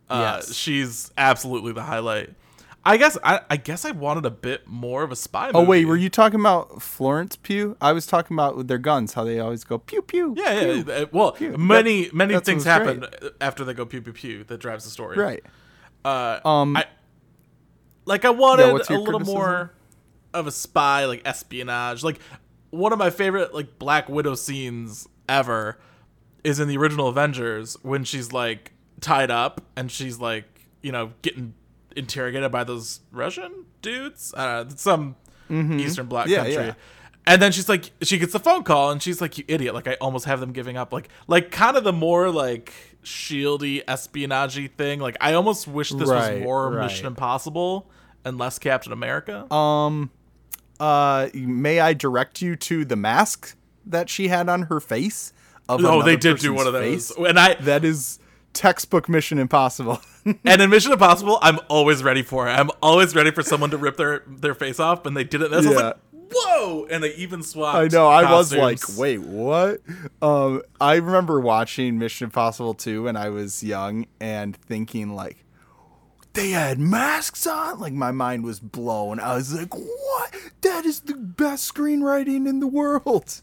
Uh, 0.09 0.39
Yes. 0.39 0.53
she's 0.53 1.11
absolutely 1.17 1.73
the 1.73 1.83
highlight. 1.83 2.29
I 2.85 2.95
guess 2.95 3.17
I, 3.21 3.41
I 3.49 3.57
guess 3.57 3.83
I 3.83 3.91
wanted 3.91 4.25
a 4.25 4.29
bit 4.29 4.65
more 4.65 5.03
of 5.03 5.11
a 5.11 5.15
spy. 5.17 5.51
Oh 5.53 5.63
wait, 5.63 5.83
were 5.85 5.97
you 5.97 6.09
talking 6.09 6.39
about 6.39 6.81
Florence 6.81 7.35
Pugh? 7.35 7.75
I 7.81 7.91
was 7.91 8.05
talking 8.07 8.33
about 8.33 8.55
with 8.55 8.69
their 8.69 8.77
guns, 8.77 9.13
how 9.13 9.25
they 9.25 9.39
always 9.39 9.65
go 9.65 9.77
pew 9.77 10.01
pew. 10.01 10.33
Yeah, 10.37 10.53
yeah. 10.61 10.83
pew. 10.83 10.93
uh, 10.93 11.05
Well, 11.11 11.31
Pew. 11.33 11.57
many 11.57 12.05
That- 12.05 12.13
many 12.13 12.39
things 12.39 12.63
happen 12.63 13.03
after 13.41 13.65
they 13.65 13.73
go 13.73 13.85
pew 13.85 14.01
pew 14.01 14.13
pew 14.13 14.43
that 14.45 14.59
drives 14.61 14.85
the 14.85 14.89
story. 14.91 15.17
Right. 15.17 15.43
Uh, 16.05 16.39
Um 16.45 16.77
I 16.77 16.85
like 18.05 18.23
I 18.23 18.29
wanted 18.29 18.71
what's 18.71 18.89
a 18.89 18.93
little 18.93 19.05
criticism? 19.19 19.35
more 19.35 19.73
of 20.33 20.47
a 20.47 20.51
spy, 20.51 21.05
like 21.05 21.21
espionage. 21.25 22.03
Like 22.03 22.19
one 22.69 22.93
of 22.93 22.99
my 22.99 23.09
favorite 23.09 23.53
like 23.53 23.77
Black 23.79 24.07
Widow 24.07 24.35
scenes 24.35 25.09
ever 25.29 25.77
is 26.43 26.59
in 26.59 26.67
the 26.67 26.77
original 26.77 27.07
Avengers 27.07 27.75
when 27.81 28.03
she's 28.03 28.31
like 28.31 28.71
tied 29.01 29.29
up 29.31 29.61
and 29.75 29.91
she's 29.91 30.19
like 30.19 30.45
you 30.81 30.91
know 30.91 31.11
getting 31.21 31.53
interrogated 31.95 32.51
by 32.51 32.63
those 32.63 32.99
Russian 33.11 33.65
dudes, 33.81 34.33
uh, 34.35 34.65
some 34.69 35.15
Eastern 35.49 36.05
Bloc 36.07 36.25
Mm-hmm. 36.27 36.31
Yeah, 36.33 36.37
country. 36.43 36.65
yeah. 36.67 36.73
And 37.25 37.41
then 37.41 37.51
she's 37.51 37.67
like, 37.67 37.91
she 38.03 38.17
gets 38.19 38.31
the 38.31 38.39
phone 38.39 38.63
call, 38.63 38.89
and 38.89 39.03
she's 39.03 39.19
like, 39.19 39.37
"You 39.37 39.43
idiot!" 39.49 39.73
Like 39.73 39.85
I 39.87 39.95
almost 39.95 40.23
have 40.25 40.39
them 40.39 40.53
giving 40.53 40.77
up, 40.77 40.93
like, 40.93 41.09
like 41.27 41.51
kind 41.51 41.75
of 41.75 41.83
the 41.83 41.91
more 41.91 42.29
like 42.29 42.71
shieldy 43.03 43.83
espionage 43.85 44.71
thing. 44.77 44.99
Like 45.01 45.17
I 45.19 45.33
almost 45.33 45.67
wish 45.67 45.89
this 45.89 46.07
Right, 46.07 46.35
was 46.35 46.43
more 46.43 46.69
right. 46.71 46.83
Mission 46.83 47.05
Impossible 47.05 47.89
and 48.23 48.37
less 48.37 48.59
Captain 48.59 48.93
America. 48.93 49.51
Um, 49.53 50.09
uh, 50.79 51.27
may 51.33 51.81
I 51.81 51.91
direct 51.93 52.41
you 52.41 52.55
to 52.55 52.85
the 52.85 52.95
mask 52.95 53.56
that 53.91 54.09
she 54.09 54.27
had 54.27 54.49
on 54.49 54.63
her 54.63 54.79
face? 54.79 55.33
Of 55.69 55.83
oh, 55.83 56.01
they 56.01 56.15
did 56.15 56.37
do 56.37 56.53
one 56.53 56.65
of 56.65 56.73
those, 56.73 57.11
face? 57.11 57.27
and 57.27 57.37
I 57.37 57.55
That 57.55 57.83
is 57.83 58.19
textbook 58.53 59.09
Mission 59.09 59.37
Impossible. 59.37 60.01
and 60.45 60.61
in 60.61 60.69
Mission 60.69 60.91
Impossible, 60.91 61.39
I'm 61.41 61.59
always 61.69 62.03
ready 62.03 62.23
for 62.23 62.47
it. 62.47 62.51
I'm 62.51 62.69
always 62.81 63.15
ready 63.15 63.31
for 63.31 63.43
someone 63.43 63.69
to 63.71 63.77
rip 63.77 63.97
their 63.97 64.23
their 64.27 64.55
face 64.55 64.79
off, 64.79 65.05
and 65.05 65.15
they 65.15 65.23
did 65.23 65.41
it. 65.41 65.51
This 65.51 65.65
I 65.65 65.69
was 65.69 65.81
like, 65.81 65.97
whoa! 66.33 66.87
And 66.89 67.03
they 67.03 67.13
even 67.15 67.43
swapped. 67.43 67.77
I 67.77 67.95
know. 67.95 68.07
I 68.07 68.31
was 68.31 68.53
like, 68.53 68.79
wait, 68.97 69.21
what? 69.21 69.81
Um, 70.21 70.61
I 70.81 70.95
remember 70.95 71.39
watching 71.39 71.97
Mission 71.97 72.25
Impossible 72.25 72.73
2 72.73 73.03
when 73.03 73.15
I 73.15 73.29
was 73.29 73.63
young 73.63 74.07
and 74.19 74.55
thinking 74.55 75.15
like, 75.15 75.45
they 76.33 76.51
had 76.51 76.79
masks 76.79 77.47
on. 77.47 77.79
Like 77.79 77.93
my 77.93 78.11
mind 78.11 78.43
was 78.43 78.59
blown. 78.59 79.19
I 79.19 79.35
was 79.35 79.53
like, 79.53 79.73
what? 79.73 80.35
That 80.61 80.85
is 80.85 81.01
the 81.01 81.15
best 81.15 81.73
screenwriting 81.73 82.47
in 82.47 82.59
the 82.59 82.67
world. 82.67 83.41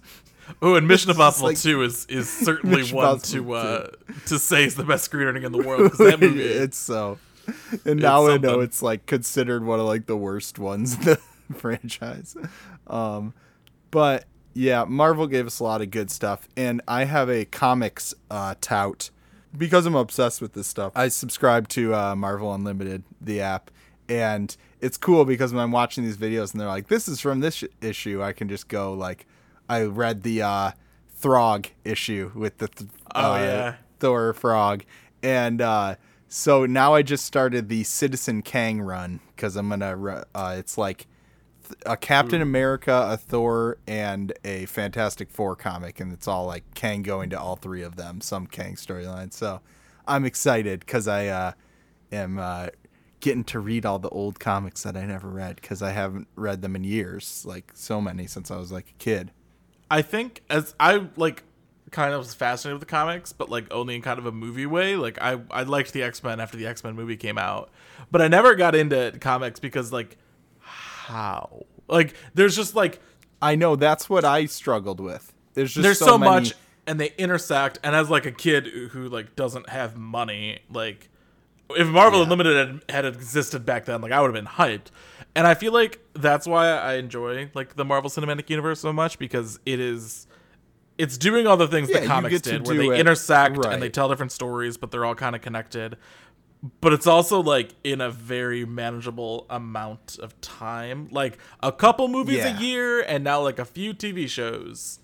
Oh, 0.62 0.74
and 0.74 0.86
Mission 0.88 1.10
Impossible 1.10 1.48
like- 1.48 1.58
Two 1.58 1.82
is 1.82 2.06
is 2.06 2.30
certainly 2.44 2.78
Mission 2.78 2.96
one 2.96 3.06
Impossible 3.06 3.44
to 3.44 3.54
uh 3.54 3.86
to 4.26 4.38
say 4.38 4.64
is 4.64 4.74
the 4.74 4.84
best 4.84 5.10
screenwriting 5.10 5.44
in 5.44 5.52
the 5.52 5.58
world. 5.62 5.90
'cause 5.90 5.98
that 5.98 6.20
movie, 6.20 6.42
it's 6.42 6.78
so. 6.78 7.18
And 7.84 8.00
now 8.00 8.26
I 8.26 8.38
know 8.38 8.60
it's 8.60 8.80
like 8.82 9.06
considered 9.06 9.64
one 9.64 9.78
of 9.80 9.86
like 9.86 10.06
the 10.06 10.16
worst 10.16 10.58
ones 10.58 10.94
in 10.94 11.00
the 11.04 11.16
franchise. 11.56 12.36
Um, 12.86 13.34
but 13.90 14.24
yeah, 14.54 14.84
Marvel 14.84 15.26
gave 15.26 15.46
us 15.46 15.58
a 15.60 15.64
lot 15.64 15.82
of 15.82 15.90
good 15.90 16.10
stuff, 16.10 16.48
and 16.56 16.80
I 16.88 17.04
have 17.04 17.28
a 17.28 17.44
comics 17.44 18.14
uh, 18.30 18.54
tout 18.60 19.10
because 19.56 19.84
I'm 19.86 19.94
obsessed 19.94 20.40
with 20.40 20.52
this 20.54 20.66
stuff. 20.66 20.92
I 20.94 21.08
subscribe 21.08 21.68
to 21.70 21.94
uh, 21.94 22.14
Marvel 22.16 22.54
Unlimited, 22.54 23.02
the 23.20 23.40
app, 23.40 23.70
and 24.08 24.56
it's 24.80 24.96
cool 24.96 25.24
because 25.24 25.52
when 25.52 25.62
I'm 25.62 25.72
watching 25.72 26.04
these 26.04 26.16
videos 26.16 26.52
and 26.52 26.60
they're 26.60 26.68
like, 26.68 26.88
"This 26.88 27.08
is 27.08 27.20
from 27.20 27.40
this 27.40 27.62
issue," 27.82 28.22
I 28.22 28.32
can 28.32 28.48
just 28.48 28.68
go 28.68 28.92
like, 28.94 29.26
I 29.68 29.82
read 29.82 30.22
the 30.22 30.42
uh, 30.42 30.70
Throg 31.20 31.66
issue 31.84 32.32
with 32.34 32.58
the 32.58 32.68
th- 32.68 32.90
Oh, 33.14 33.32
uh, 33.34 33.36
yeah. 33.38 33.74
Thor 34.00 34.32
frog, 34.32 34.84
and 35.22 35.60
uh, 35.62 35.94
so 36.28 36.66
now 36.66 36.94
I 36.94 37.02
just 37.02 37.24
started 37.24 37.68
the 37.68 37.84
Citizen 37.84 38.42
Kang 38.42 38.80
run 38.80 39.20
because 39.34 39.56
I'm 39.56 39.68
gonna. 39.68 40.24
Uh, 40.34 40.56
it's 40.58 40.76
like 40.76 41.06
th- 41.62 41.78
a 41.86 41.96
Captain 41.96 42.42
America, 42.42 43.06
a 43.10 43.16
Thor, 43.16 43.78
and 43.86 44.32
a 44.44 44.66
Fantastic 44.66 45.30
Four 45.30 45.54
comic, 45.56 46.00
and 46.00 46.12
it's 46.12 46.26
all 46.28 46.44
like 46.46 46.64
Kang 46.74 47.02
going 47.02 47.30
to 47.30 47.40
all 47.40 47.56
three 47.56 47.82
of 47.82 47.96
them, 47.96 48.20
some 48.20 48.46
Kang 48.46 48.74
storyline. 48.74 49.32
So 49.32 49.60
I'm 50.06 50.24
excited 50.24 50.80
because 50.80 51.06
I 51.08 51.28
uh, 51.28 51.52
am 52.12 52.38
uh, 52.38 52.66
getting 53.20 53.44
to 53.44 53.60
read 53.60 53.86
all 53.86 53.98
the 53.98 54.10
old 54.10 54.38
comics 54.40 54.82
that 54.82 54.96
I 54.96 55.06
never 55.06 55.28
read 55.28 55.56
because 55.56 55.80
I 55.80 55.92
haven't 55.92 56.28
read 56.36 56.60
them 56.60 56.76
in 56.76 56.84
years, 56.84 57.44
like 57.46 57.70
so 57.74 58.00
many 58.00 58.26
since 58.26 58.50
I 58.50 58.56
was 58.56 58.70
like 58.72 58.90
a 58.90 58.98
kid. 59.02 59.30
I 59.94 60.02
think 60.02 60.42
as 60.50 60.74
I 60.80 61.06
like 61.16 61.44
kind 61.92 62.12
of 62.12 62.18
was 62.18 62.34
fascinated 62.34 62.80
with 62.80 62.88
the 62.88 62.90
comics, 62.90 63.32
but 63.32 63.48
like 63.48 63.72
only 63.72 63.94
in 63.94 64.02
kind 64.02 64.18
of 64.18 64.26
a 64.26 64.32
movie 64.32 64.66
way. 64.66 64.96
Like 64.96 65.18
I 65.22 65.38
I 65.50 65.62
liked 65.62 65.92
the 65.92 66.02
X 66.02 66.22
Men 66.22 66.40
after 66.40 66.56
the 66.56 66.66
X 66.66 66.82
Men 66.82 66.94
movie 66.96 67.16
came 67.16 67.38
out, 67.38 67.70
but 68.10 68.20
I 68.20 68.28
never 68.28 68.54
got 68.56 68.74
into 68.74 69.16
comics 69.20 69.60
because 69.60 69.92
like 69.92 70.16
how 70.58 71.64
like 71.88 72.14
there's 72.34 72.56
just 72.56 72.74
like 72.74 73.00
I 73.40 73.54
know 73.54 73.76
that's 73.76 74.10
what 74.10 74.24
I 74.24 74.46
struggled 74.46 75.00
with. 75.00 75.32
There's 75.54 75.72
just 75.72 75.82
there's 75.84 75.98
so, 75.98 76.06
so, 76.06 76.18
many- 76.18 76.30
much 76.30 76.54
and 76.86 77.00
they 77.00 77.12
intersect 77.16 77.78
and 77.82 77.94
as 77.94 78.10
like 78.10 78.26
a 78.26 78.32
kid 78.32 78.66
who, 78.66 79.08
like 79.08 79.36
doesn't 79.36 79.68
have 79.70 79.96
money 79.96 80.58
like 80.70 81.08
if 81.70 81.86
marvel 81.88 82.18
Yeah. 82.18 82.24
unlimited 82.24 82.82
had, 82.88 83.04
had 83.04 83.04
existed 83.06 83.64
back 83.64 83.86
then 83.86 84.02
like 84.02 84.12
i 84.12 84.20
would 84.20 84.26
have 84.26 84.34
been 84.34 84.52
hyped 84.52 84.88
and 85.36 85.46
i 85.46 85.54
feel 85.54 85.72
like 85.72 86.00
that's 86.14 86.46
why 86.46 86.68
i 86.68 86.94
enjoy 86.94 87.48
like 87.54 87.74
the 87.76 87.84
marvel 87.84 88.10
cinematic 88.10 88.48
universe 88.50 88.80
so 88.80 88.92
much 88.92 89.18
because 89.18 89.58
it 89.66 89.80
is 89.80 90.26
it's 90.96 91.18
doing 91.18 91.46
all 91.46 91.56
the 91.56 91.66
things 91.68 91.90
Yeah, 91.90 92.00
the 92.00 92.06
comics 92.06 92.40
did 92.40 92.66
where 92.66 92.76
they 92.76 92.86
it- 92.88 93.00
intersect 93.00 93.56
right. 93.56 93.72
and 93.72 93.82
they 93.82 93.88
tell 93.90 94.08
different 94.08 94.32
stories 94.32 94.76
but 94.76 94.90
they're 94.92 95.04
all 95.04 95.16
kind 95.16 95.34
of 95.34 95.42
connected. 95.42 95.96
But 96.80 96.94
it's 96.94 97.06
also 97.06 97.42
like 97.42 97.74
in 97.84 98.00
a 98.00 98.08
very 98.10 98.64
manageable 98.64 99.44
amount 99.50 100.18
of 100.22 100.40
time. 100.40 101.08
Like 101.10 101.36
a 101.62 101.70
couple 101.72 102.08
movies 102.08 102.38
Yeah. 102.38 102.56
a 102.56 102.60
year 102.60 103.00
and 103.02 103.22
now 103.22 103.42
like 103.42 103.58
a 103.58 103.66
few 103.66 103.92
tv 103.92 104.26
shows. 104.28 105.00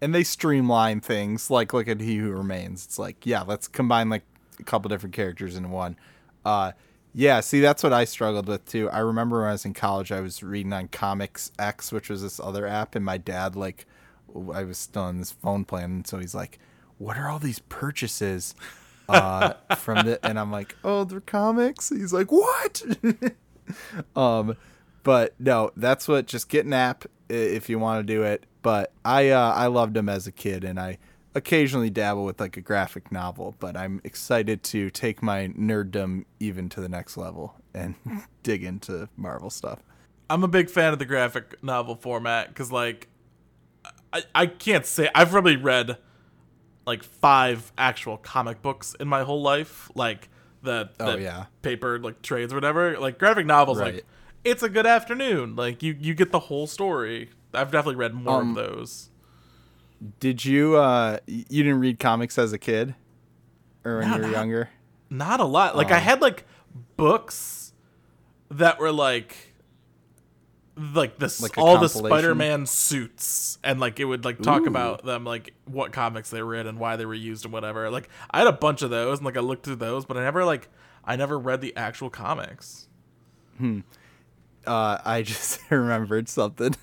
And 0.00 0.12
they 0.14 0.24
streamline 0.24 1.00
things 1.02 1.50
like 1.50 1.72
look 1.74 1.86
at 1.88 2.00
he 2.00 2.16
who 2.16 2.30
remains. 2.32 2.84
It's 2.86 2.98
like 2.98 3.26
yeah 3.26 3.42
let's 3.42 3.68
combine 3.68 4.08
like 4.08 4.24
a 4.58 4.64
couple 4.64 4.88
different 4.88 5.14
characters 5.14 5.56
into 5.56 5.68
one. 5.68 5.96
Uh 6.44 6.72
yeah 7.18 7.40
see 7.40 7.60
that's 7.60 7.82
what 7.82 7.92
i 7.92 8.04
struggled 8.04 8.46
with 8.46 8.64
too. 8.64 8.88
I 8.90 9.00
remember 9.00 9.40
when 9.40 9.48
i 9.48 9.52
was 9.52 9.64
in 9.64 9.74
college 9.74 10.12
i 10.12 10.20
was 10.20 10.40
reading 10.40 10.72
on 10.72 10.86
comics 10.86 11.50
x 11.58 11.90
which 11.90 12.08
was 12.08 12.22
this 12.22 12.38
other 12.38 12.64
app 12.64 12.94
and 12.94 13.04
my 13.04 13.18
dad 13.18 13.56
like 13.56 13.86
i 14.54 14.62
was 14.62 14.78
still 14.78 15.02
on 15.02 15.18
this 15.18 15.32
phone 15.32 15.64
plan 15.64 15.84
and 15.90 16.06
so 16.06 16.20
he's 16.20 16.34
like 16.34 16.60
what 16.98 17.16
are 17.16 17.28
all 17.28 17.40
these 17.40 17.58
purchases 17.58 18.54
uh 19.08 19.54
from 19.76 20.06
the 20.06 20.24
and 20.24 20.38
i'm 20.38 20.52
like 20.52 20.76
oh 20.84 21.02
they're 21.02 21.20
comics. 21.20 21.88
He's 21.88 22.12
like 22.12 22.30
what? 22.30 22.82
Um 24.16 24.56
but 25.02 25.34
no 25.38 25.72
that's 25.76 26.06
what 26.08 26.26
just 26.26 26.48
get 26.48 26.64
an 26.64 26.72
app 26.72 27.04
if 27.28 27.68
you 27.68 27.78
want 27.78 28.06
to 28.06 28.14
do 28.14 28.22
it. 28.22 28.46
But 28.62 28.92
i 29.04 29.28
uh 29.30 29.52
i 29.54 29.66
loved 29.66 29.94
them 29.94 30.08
as 30.08 30.26
a 30.26 30.32
kid 30.32 30.62
and 30.62 30.78
i 30.78 30.98
occasionally 31.34 31.90
dabble 31.90 32.24
with 32.24 32.40
like 32.40 32.56
a 32.56 32.60
graphic 32.60 33.12
novel 33.12 33.54
but 33.58 33.76
i'm 33.76 34.00
excited 34.04 34.62
to 34.62 34.90
take 34.90 35.22
my 35.22 35.48
nerddom 35.48 36.24
even 36.40 36.68
to 36.68 36.80
the 36.80 36.88
next 36.88 37.16
level 37.16 37.54
and 37.74 37.94
dig 38.42 38.64
into 38.64 39.08
marvel 39.16 39.50
stuff 39.50 39.80
I'm 40.30 40.44
a 40.44 40.48
big 40.48 40.68
fan 40.68 40.92
of 40.92 40.98
the 40.98 41.06
graphic 41.06 41.62
novel 41.64 41.94
format 41.96 42.48
because, 42.48 42.70
like, 42.70 43.08
I, 44.12 44.24
I 44.34 44.44
can't 44.44 44.84
say 44.84 45.08
I've 45.14 45.30
probably 45.30 45.56
read 45.56 45.96
like 46.86 47.02
five 47.02 47.72
actual 47.78 48.18
comic 48.18 48.60
books 48.60 48.94
in 49.00 49.08
my 49.08 49.22
whole 49.22 49.40
life, 49.40 49.90
like 49.94 50.28
the, 50.62 50.90
the 50.98 51.04
Oh, 51.12 51.16
yeah. 51.16 51.46
paper 51.62 51.98
like 51.98 52.20
trades 52.20 52.52
or 52.52 52.56
whatever. 52.56 52.98
Like 52.98 53.18
graphic 53.18 53.46
novels, 53.46 53.78
Right. 53.78 53.94
like 53.94 54.06
it's 54.44 54.62
a 54.62 54.68
good 54.68 54.84
afternoon. 54.86 55.56
Like 55.56 55.82
you 55.82 55.96
you 55.98 56.12
get 56.12 56.30
the 56.30 56.40
whole 56.40 56.66
story. 56.66 57.30
I've 57.54 57.70
definitely 57.70 57.96
read 57.96 58.12
more 58.12 58.42
Um, 58.42 58.50
of 58.50 58.66
those. 58.66 59.08
Did 60.20 60.44
you 60.44 60.76
uh 60.76 61.18
you 61.26 61.62
didn't 61.64 61.80
read 61.80 61.98
comics 61.98 62.38
as 62.38 62.52
a 62.52 62.58
kid 62.58 62.94
or 63.84 63.98
when 63.98 64.10
No, 64.10 64.16
you 64.16 64.22
were 64.22 64.30
younger 64.30 64.70
Not 65.10 65.40
a 65.40 65.44
lot. 65.44 65.76
Like 65.76 65.90
I 65.90 65.96
um, 65.96 66.02
had 66.02 66.20
like 66.20 66.44
books 66.96 67.72
that 68.50 68.78
were 68.78 68.92
like 68.92 69.54
like 70.76 71.18
this 71.18 71.40
Like 71.42 71.58
all 71.58 71.78
the? 71.78 71.88
Spider-Man 71.88 72.66
suits 72.66 73.58
and 73.64 73.80
like 73.80 73.98
it 73.98 74.04
would 74.04 74.24
like 74.24 74.40
talk 74.40 74.62
Ooh. 74.62 74.66
about 74.66 75.04
them 75.04 75.24
like 75.24 75.52
what 75.64 75.92
comics 75.92 76.30
they 76.30 76.42
were 76.42 76.54
in 76.54 76.66
and 76.66 76.78
why 76.78 76.96
they 76.96 77.06
were 77.06 77.14
used 77.14 77.44
and 77.44 77.52
whatever. 77.52 77.90
Like 77.90 78.08
I 78.30 78.38
had 78.38 78.46
a 78.46 78.52
bunch 78.52 78.82
of 78.82 78.90
those 78.90 79.18
and 79.18 79.26
like 79.26 79.36
I 79.36 79.40
looked 79.40 79.64
through 79.64 79.76
those, 79.76 80.04
but 80.04 80.16
I 80.16 80.22
never 80.22 80.44
like 80.44 80.68
I 81.04 81.16
never 81.16 81.38
read 81.38 81.60
the 81.60 81.74
actual 81.76 82.10
comics. 82.10 82.86
Hmm. 83.56 83.80
Uh, 84.66 84.98
I 85.04 85.22
just 85.24 85.60
remembered 85.70 86.28
something 86.28 86.76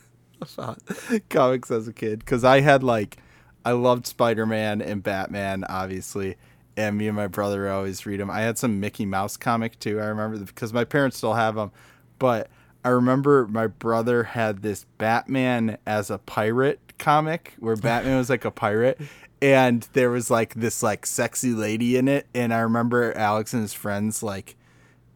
about 0.53 0.79
comics 1.29 1.71
as 1.71 1.87
a 1.87 1.93
kid 1.93 2.19
because 2.19 2.43
I 2.43 2.61
had 2.61 2.83
like 2.83 3.17
I 3.65 3.71
loved 3.71 4.05
Spider 4.05 4.45
Man 4.45 4.81
and 4.81 5.01
Batman, 5.01 5.65
obviously, 5.67 6.35
and 6.77 6.97
me 6.97 7.07
and 7.07 7.15
my 7.15 7.27
brother 7.27 7.69
always 7.69 8.05
read 8.05 8.19
them. 8.19 8.29
I 8.29 8.41
had 8.41 8.57
some 8.57 8.79
Mickey 8.79 9.05
Mouse 9.05 9.37
comic 9.37 9.79
too. 9.79 9.99
I 9.99 10.05
remember 10.05 10.37
because 10.37 10.71
my 10.71 10.83
parents 10.83 11.17
still 11.17 11.33
have 11.33 11.55
them, 11.55 11.71
but 12.19 12.49
I 12.83 12.89
remember 12.89 13.47
my 13.47 13.65
brother 13.65 14.23
had 14.23 14.61
this 14.61 14.85
Batman 14.99 15.79
as 15.87 16.11
a 16.11 16.19
pirate 16.19 16.79
comic 16.99 17.55
where 17.59 17.75
Batman 17.75 18.17
was 18.17 18.29
like 18.29 18.45
a 18.45 18.51
pirate. 18.51 19.01
And 19.41 19.87
there 19.93 20.09
was 20.11 20.29
like 20.29 20.53
this 20.53 20.81
like 20.83 21.05
sexy 21.05 21.51
lady 21.51 21.97
in 21.97 22.07
it, 22.07 22.25
and 22.33 22.53
I 22.53 22.59
remember 22.59 23.15
Alex 23.17 23.53
and 23.53 23.61
his 23.61 23.73
friends 23.73 24.23
like 24.23 24.55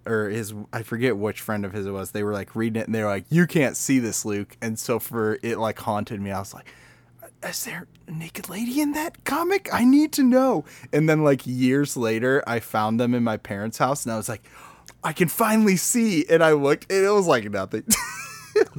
or 0.06 0.29
his 0.29 0.53
I 0.74 0.84
forget 0.84 1.18
which 1.18 1.41
friend 1.41 1.65
of 1.65 1.74
his 1.74 1.86
it 1.86 1.91
was. 1.91 2.12
They 2.12 2.24
were 2.24 2.34
like 2.34 2.56
reading 2.56 2.82
it 2.82 2.86
and 2.86 2.96
they 2.96 3.01
were 3.01 3.10
like, 3.10 3.25
"You 3.29 3.48
can't 3.48 3.77
see 3.77 4.00
this, 4.00 4.25
Luke." 4.25 4.58
And 4.62 4.77
so 4.79 5.00
for 5.00 5.39
it 5.44 5.58
like 5.58 5.79
haunted 5.79 6.22
me. 6.22 6.32
I 6.32 6.39
was 6.39 6.53
like, 6.53 6.72
uh, 7.24 7.48
"Is 7.48 7.63
there 7.65 7.88
a 8.08 8.12
naked 8.12 8.50
lady 8.50 8.82
in 8.82 8.94
that 8.94 9.24
comic? 9.25 9.70
I 9.72 9.86
need 9.86 10.12
to 10.13 10.24
know." 10.24 10.65
And 10.94 11.08
then 11.10 11.24
like 11.24 11.46
years 11.46 11.96
later, 11.96 12.44
I 12.48 12.60
found 12.60 13.00
them 13.00 13.13
in 13.13 13.24
my 13.24 13.38
parents' 13.38 13.77
house 13.77 14.06
and 14.06 14.13
I 14.13 14.18
was 14.18 14.29
like, 14.29 14.44
"I 15.03 15.13
can 15.13 15.27
finally 15.27 15.77
see." 15.77 16.25
And 16.29 16.44
I 16.44 16.53
looked 16.53 16.91
and 16.91 17.06
it 17.06 17.12
was 17.12 17.27
like 17.27 17.50
nothing. 17.50 17.84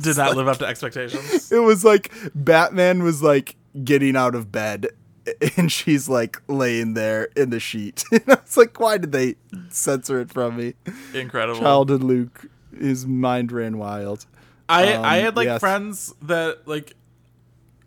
Did 0.00 0.16
not 0.16 0.36
live 0.36 0.48
up 0.48 0.58
to 0.58 0.66
expectations. 0.66 1.50
it 1.52 1.58
was 1.58 1.84
like 1.84 2.12
Batman 2.34 3.02
was 3.02 3.22
like 3.22 3.56
getting 3.84 4.16
out 4.16 4.34
of 4.34 4.50
bed 4.50 4.88
and 5.56 5.70
she's 5.70 6.08
like 6.08 6.40
laying 6.48 6.94
there 6.94 7.24
in 7.36 7.50
the 7.50 7.60
sheet. 7.60 8.04
And 8.12 8.22
I 8.28 8.38
was 8.42 8.56
like, 8.56 8.78
"Why 8.78 8.98
did 8.98 9.12
they 9.12 9.36
censor 9.70 10.20
it 10.20 10.32
from 10.32 10.56
me?" 10.56 10.74
Incredible. 11.14 11.60
childhood 11.60 12.02
Luke, 12.02 12.46
his 12.76 13.06
mind 13.06 13.52
ran 13.52 13.78
wild. 13.78 14.26
I 14.68 14.94
Um, 14.94 15.04
I 15.04 15.16
had 15.16 15.36
like 15.36 15.46
yes. 15.46 15.60
friends 15.60 16.14
that 16.22 16.66
like 16.66 16.94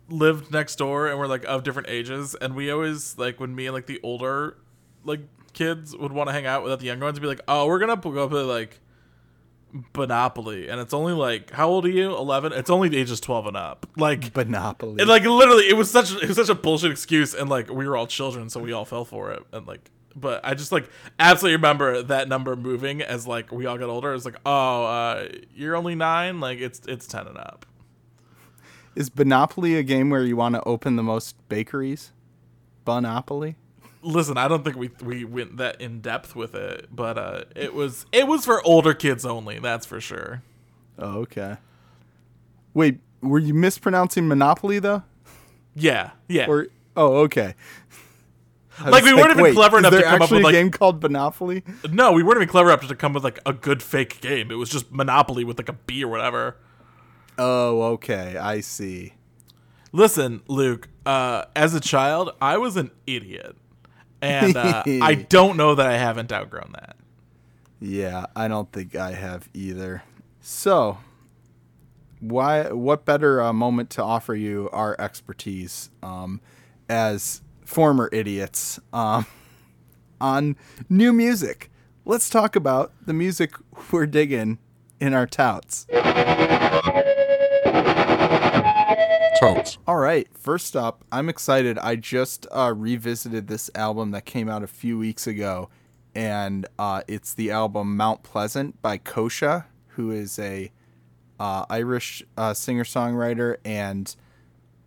lived 0.08 0.52
next 0.52 0.76
door 0.76 1.08
and 1.08 1.18
we're 1.18 1.26
like 1.26 1.44
of 1.44 1.62
different 1.62 1.88
ages, 1.88 2.34
and 2.34 2.54
we 2.54 2.70
always 2.70 3.16
like 3.18 3.40
when 3.40 3.54
me 3.54 3.66
and 3.66 3.74
like 3.74 3.86
the 3.86 4.00
older 4.02 4.56
like 5.04 5.20
kids 5.52 5.96
would 5.96 6.12
want 6.12 6.28
to 6.28 6.32
hang 6.32 6.46
out 6.46 6.62
without 6.62 6.80
the 6.80 6.86
younger 6.86 7.04
ones, 7.06 7.18
be 7.18 7.26
like, 7.26 7.40
oh, 7.48 7.66
we're 7.66 7.78
gonna 7.78 7.96
go 7.96 8.28
play 8.28 8.42
like 8.42 8.80
Monopoly, 9.96 10.68
and 10.68 10.80
it's 10.80 10.94
only 10.94 11.12
like 11.12 11.50
how 11.50 11.68
old 11.68 11.84
are 11.84 11.90
you? 11.90 12.16
Eleven. 12.16 12.52
It's 12.52 12.70
only 12.70 12.88
the 12.88 12.96
ages 12.96 13.20
twelve 13.20 13.46
and 13.46 13.56
up. 13.56 13.86
Like 13.96 14.34
Monopoly. 14.36 15.00
and 15.00 15.08
like 15.08 15.24
literally, 15.24 15.68
it 15.68 15.76
was 15.76 15.90
such 15.90 16.12
it 16.12 16.28
was 16.28 16.36
such 16.36 16.48
a 16.48 16.54
bullshit 16.54 16.92
excuse, 16.92 17.34
and 17.34 17.50
like 17.50 17.70
we 17.70 17.88
were 17.88 17.96
all 17.96 18.06
children, 18.06 18.48
so 18.50 18.60
we 18.60 18.72
all 18.72 18.84
fell 18.84 19.04
for 19.04 19.32
it, 19.32 19.42
and 19.52 19.66
like. 19.66 19.90
But 20.16 20.42
I 20.44 20.54
just 20.54 20.70
like 20.70 20.88
absolutely 21.18 21.56
remember 21.56 22.00
that 22.02 22.28
number 22.28 22.54
moving 22.54 23.02
as 23.02 23.26
like 23.26 23.50
we 23.50 23.66
all 23.66 23.76
got 23.76 23.88
older. 23.88 24.14
It's 24.14 24.24
like, 24.24 24.38
oh, 24.46 24.84
uh, 24.84 25.28
you're 25.52 25.74
only 25.74 25.96
nine. 25.96 26.38
Like 26.38 26.60
it's 26.60 26.80
it's 26.86 27.08
ten 27.08 27.26
and 27.26 27.36
up. 27.36 27.66
Is 28.94 29.10
Monopoly 29.16 29.74
a 29.74 29.82
game 29.82 30.10
where 30.10 30.22
you 30.22 30.36
want 30.36 30.54
to 30.54 30.62
open 30.62 30.94
the 30.94 31.02
most 31.02 31.36
bakeries? 31.48 32.12
Bonopoly? 32.84 33.56
Listen, 34.04 34.36
I 34.36 34.48
don't 34.48 34.62
think 34.64 34.76
we 34.76 34.90
we 35.02 35.24
went 35.24 35.56
that 35.56 35.80
in 35.80 36.00
depth 36.00 36.36
with 36.36 36.54
it, 36.54 36.88
but 36.94 37.18
uh, 37.18 37.44
it 37.56 37.74
was 37.74 38.06
it 38.12 38.26
was 38.26 38.44
for 38.44 38.62
older 38.66 38.94
kids 38.94 39.24
only. 39.24 39.58
That's 39.58 39.86
for 39.86 40.00
sure. 40.00 40.42
Oh, 40.98 41.20
okay. 41.20 41.56
Wait, 42.74 43.00
were 43.20 43.38
you 43.38 43.54
mispronouncing 43.54 44.28
Monopoly 44.28 44.78
though? 44.78 45.02
Yeah, 45.74 46.10
yeah. 46.28 46.46
Or 46.46 46.68
oh, 46.96 47.16
okay. 47.22 47.54
I 48.78 48.90
Like, 48.90 49.04
we 49.04 49.14
weren't 49.14 49.38
even 49.38 49.54
clever 49.54 49.78
enough 49.78 49.92
to 49.92 50.02
come 50.02 50.22
up 50.22 50.30
with, 50.30 50.40
a 50.40 50.44
like- 50.44 50.52
game 50.52 50.70
called 50.70 51.02
Monopoly? 51.02 51.62
no, 51.90 52.12
we 52.12 52.22
weren't 52.22 52.38
even 52.38 52.48
clever 52.48 52.70
enough 52.70 52.86
to 52.86 52.94
come 52.94 53.12
with 53.12 53.24
like 53.24 53.40
a 53.46 53.52
good 53.52 53.82
fake 53.82 54.20
game. 54.20 54.50
It 54.50 54.56
was 54.56 54.68
just 54.68 54.92
Monopoly 54.92 55.44
with 55.44 55.58
like 55.58 55.68
a 55.68 55.72
B 55.74 56.04
or 56.04 56.08
whatever. 56.08 56.56
Oh, 57.38 57.82
okay. 57.94 58.36
I 58.36 58.60
see. 58.60 59.14
Listen, 59.92 60.42
Luke. 60.48 60.88
Uh, 61.06 61.44
as 61.54 61.74
a 61.74 61.80
child, 61.80 62.30
I 62.40 62.56
was 62.56 62.76
an 62.76 62.90
idiot, 63.06 63.56
and 64.20 64.56
uh, 64.56 64.82
I 64.86 65.14
don't 65.28 65.56
know 65.56 65.74
that 65.74 65.86
I 65.86 65.96
haven't 65.96 66.32
outgrown 66.32 66.72
that. 66.72 66.96
Yeah, 67.80 68.26
I 68.34 68.48
don't 68.48 68.70
think 68.72 68.96
I 68.96 69.12
have 69.12 69.48
either. 69.52 70.02
So, 70.40 70.98
why? 72.20 72.70
What 72.70 73.04
better 73.04 73.42
uh, 73.42 73.52
moment 73.52 73.90
to 73.90 74.02
offer 74.02 74.34
you 74.34 74.70
our 74.72 74.96
expertise 74.98 75.90
um, 76.02 76.40
as 76.88 77.42
former 77.64 78.08
idiots 78.12 78.80
um, 78.92 79.26
on 80.20 80.56
new 80.88 81.12
music? 81.12 81.70
Let's 82.06 82.28
talk 82.28 82.56
about 82.56 82.92
the 83.04 83.14
music 83.14 83.52
we're 83.90 84.06
digging 84.06 84.58
in 85.00 85.14
our 85.14 85.26
touts. 85.26 85.86
All 89.86 89.96
right, 89.96 90.26
first 90.32 90.74
up, 90.74 91.04
I'm 91.12 91.28
excited. 91.28 91.78
I 91.78 91.96
just 91.96 92.46
uh, 92.50 92.72
revisited 92.74 93.46
this 93.46 93.70
album 93.74 94.10
that 94.12 94.24
came 94.24 94.48
out 94.48 94.62
a 94.62 94.66
few 94.66 94.98
weeks 94.98 95.26
ago, 95.26 95.68
and 96.14 96.66
uh, 96.78 97.02
it's 97.06 97.34
the 97.34 97.50
album 97.50 97.94
Mount 97.94 98.22
Pleasant 98.22 98.80
by 98.80 98.96
Kosha, 98.96 99.66
who 99.88 100.10
is 100.10 100.38
a 100.38 100.72
uh, 101.38 101.66
Irish 101.68 102.22
uh, 102.38 102.54
singer 102.54 102.84
songwriter, 102.84 103.58
and 103.66 104.16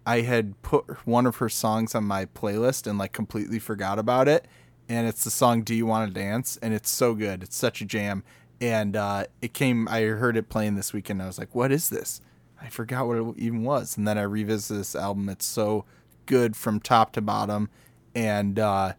I 0.07 0.21
had 0.21 0.59
put 0.63 1.05
one 1.05 1.27
of 1.27 1.35
her 1.35 1.49
songs 1.49 1.93
on 1.93 2.05
my 2.05 2.25
playlist 2.25 2.87
and 2.87 2.97
like 2.97 3.13
completely 3.13 3.59
forgot 3.59 3.99
about 3.99 4.27
it. 4.27 4.47
And 4.89 5.05
it's 5.05 5.23
the 5.23 5.29
song 5.29 5.61
"Do 5.61 5.75
You 5.75 5.85
Want 5.85 6.11
to 6.11 6.19
Dance?" 6.19 6.57
and 6.63 6.73
it's 6.73 6.89
so 6.89 7.13
good. 7.13 7.43
It's 7.43 7.55
such 7.55 7.81
a 7.81 7.85
jam. 7.85 8.23
And 8.59 8.95
uh, 8.95 9.25
it 9.39 9.53
came. 9.53 9.87
I 9.87 10.01
heard 10.01 10.35
it 10.35 10.49
playing 10.49 10.75
this 10.75 10.93
weekend. 10.93 11.21
I 11.21 11.27
was 11.27 11.37
like, 11.37 11.53
"What 11.53 11.71
is 11.71 11.89
this?" 11.89 12.21
I 12.61 12.69
forgot 12.69 13.07
what 13.07 13.17
it 13.17 13.37
even 13.37 13.63
was. 13.63 13.97
And 13.97 14.07
then 14.07 14.17
I 14.17 14.23
revisited 14.23 14.79
this 14.79 14.95
album. 14.95 15.29
It's 15.29 15.45
so 15.45 15.85
good 16.25 16.55
from 16.55 16.79
top 16.79 17.13
to 17.13 17.21
bottom, 17.21 17.69
and 18.13 18.59
uh, 18.59 18.93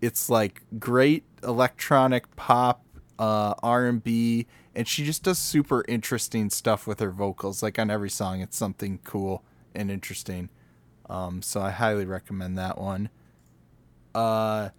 it's 0.00 0.28
like 0.28 0.62
great 0.78 1.24
electronic 1.42 2.34
pop, 2.36 2.84
uh, 3.18 3.54
R 3.62 3.86
and 3.86 4.86
she 4.86 5.04
just 5.04 5.22
does 5.24 5.38
super 5.38 5.84
interesting 5.88 6.50
stuff 6.50 6.86
with 6.86 7.00
her 7.00 7.10
vocals. 7.10 7.62
Like 7.62 7.78
on 7.78 7.90
every 7.90 8.10
song, 8.10 8.40
it's 8.40 8.56
something 8.56 9.00
cool 9.04 9.44
and 9.74 9.90
interesting. 9.90 10.48
Um, 11.08 11.42
so 11.42 11.60
I 11.60 11.70
highly 11.70 12.04
recommend 12.04 12.56
that 12.58 12.78
one. 12.78 13.10
Uh, 14.14 14.70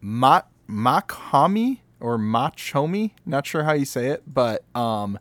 Ma- 0.00 0.42
Makhomi 0.68 1.80
or 2.00 2.18
Machomi, 2.18 3.12
not 3.24 3.46
sure 3.46 3.62
how 3.62 3.72
you 3.72 3.84
say 3.84 4.08
it, 4.08 4.24
but 4.26 4.64
um, 4.74 5.18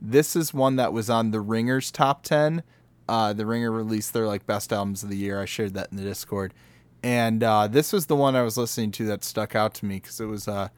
this 0.00 0.34
is 0.34 0.54
one 0.54 0.76
that 0.76 0.92
was 0.92 1.10
on 1.10 1.30
the 1.30 1.40
Ringer's 1.40 1.90
top 1.90 2.22
ten. 2.22 2.62
Uh, 3.08 3.32
the 3.32 3.44
Ringer 3.44 3.72
released 3.72 4.12
their 4.12 4.26
like 4.26 4.46
best 4.46 4.72
albums 4.72 5.02
of 5.02 5.08
the 5.08 5.16
year. 5.16 5.40
I 5.40 5.44
shared 5.44 5.74
that 5.74 5.88
in 5.90 5.96
the 5.96 6.04
Discord, 6.04 6.54
and 7.02 7.42
uh, 7.42 7.66
this 7.66 7.92
was 7.92 8.06
the 8.06 8.16
one 8.16 8.36
I 8.36 8.42
was 8.42 8.56
listening 8.56 8.92
to 8.92 9.06
that 9.06 9.24
stuck 9.24 9.54
out 9.54 9.74
to 9.74 9.86
me 9.86 9.96
because 9.96 10.20
it 10.20 10.26
was 10.26 10.46
uh, 10.46 10.68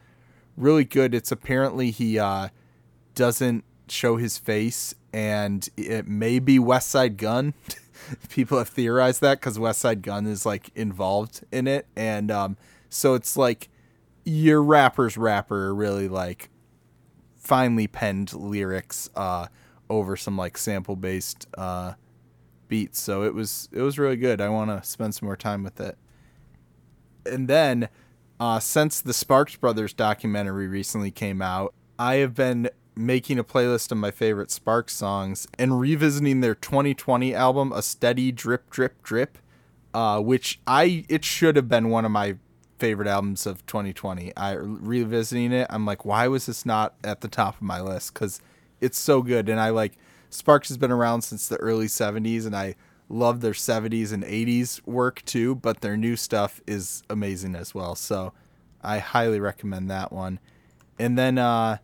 really 0.57 0.85
good. 0.85 1.15
It's 1.15 1.31
apparently 1.31 1.91
he 1.91 2.19
uh, 2.19 2.49
doesn't 3.15 3.65
show 3.89 4.17
his 4.17 4.39
face, 4.39 4.95
and 5.13 5.69
it 5.77 6.09
may 6.09 6.39
be 6.39 6.59
Westside 6.59 7.17
Gunn. 7.17 7.55
People 8.31 8.59
have 8.59 8.69
theorized 8.69 9.21
that 9.21 9.41
because 9.41 9.59
Westside 9.59 10.03
Gunn 10.03 10.27
is 10.27 10.47
like 10.47 10.71
involved 10.75 11.45
in 11.53 11.67
it, 11.69 11.87
and 11.95 12.31
um, 12.31 12.57
so 12.89 13.15
it's 13.15 13.37
like 13.37 13.69
your 14.25 14.63
rapper's 14.63 15.17
rapper 15.17 15.75
really 15.75 16.09
like 16.09 16.49
finely 17.43 17.87
penned 17.87 18.33
lyrics 18.33 19.11
uh, 19.17 19.49
over 19.91 20.17
some 20.17 20.37
like 20.37 20.57
sample 20.57 20.97
based 20.97 21.47
uh, 21.59 21.95
beats. 22.69 23.01
So 23.01 23.23
it 23.25 23.35
was 23.35 23.69
it 23.73 23.83
was 23.83 23.99
really 23.99 24.17
good. 24.17 24.41
I 24.41 24.49
want 24.49 24.71
to 24.71 24.89
spend 24.89 25.15
some 25.15 25.27
more 25.27 25.37
time 25.37 25.63
with 25.63 25.81
it. 25.81 25.99
And 27.27 27.47
then, 27.49 27.89
uh, 28.41 28.59
since 28.59 29.01
the 29.01 29.13
Sparks 29.13 29.57
Brothers 29.57 29.93
documentary 29.93 30.67
recently 30.67 31.11
came 31.11 31.43
out, 31.43 31.75
I 31.99 32.17
have 32.17 32.35
been 32.35 32.69
making 32.97 33.39
a 33.39 33.45
playlist 33.45 33.93
of 33.93 33.99
my 33.99 34.11
favorite 34.11 34.51
Sparks 34.51 34.95
songs 34.95 35.47
and 35.59 35.79
revisiting 35.81 36.41
their 36.41 36.55
2020 36.55 37.35
album, 37.35 37.73
A 37.73 37.83
Steady 37.83 38.33
Drip 38.33 38.71
Drip 38.71 39.03
Drip, 39.03 39.39
uh, 39.95 40.21
which 40.21 40.61
I 40.67 41.05
it 41.09 41.25
should 41.25 41.57
have 41.57 41.69
been 41.69 41.91
one 41.91 42.05
of 42.05 42.11
my 42.11 42.37
favorite 42.79 43.09
albums 43.09 43.47
of 43.47 43.65
2020. 43.67 44.37
I 44.37 44.53
revisiting 44.53 45.53
it, 45.53 45.67
I'm 45.71 45.87
like, 45.87 46.05
why 46.05 46.29
was 46.29 46.47
this 46.47 46.67
not 46.67 46.95
at 47.05 47.21
the 47.21 47.29
top 47.29 47.57
of 47.57 47.63
my 47.63 47.81
list? 47.81 48.15
Because 48.15 48.41
it's 48.81 48.99
so 48.99 49.23
good, 49.23 49.49
and 49.49 49.61
I 49.61 49.71
like 49.71 49.97
Sparks 50.33 50.69
has 50.69 50.79
been 50.79 50.91
around 50.91 51.23
since 51.23 51.47
the 51.47 51.57
early 51.59 51.87
70s, 51.87 52.47
and 52.47 52.57
I 52.57 52.75
love 53.09 53.43
their 53.43 53.53
70s 53.53 54.13
and 54.13 54.25
80s 54.25 54.85
work 54.87 55.23
too. 55.25 55.55
But 55.55 55.83
their 55.83 55.97
new 55.97 56.17
stuff 56.17 56.61
is 56.67 57.03
amazing 57.11 57.55
as 57.55 57.75
well. 57.75 57.95
So 57.95 58.33
I 58.83 58.99
highly 58.99 59.41
recommend 59.41 59.91
that 59.91 60.11
one. 60.11 60.41
And 60.99 61.19
then 61.19 61.37
uh, 61.37 61.79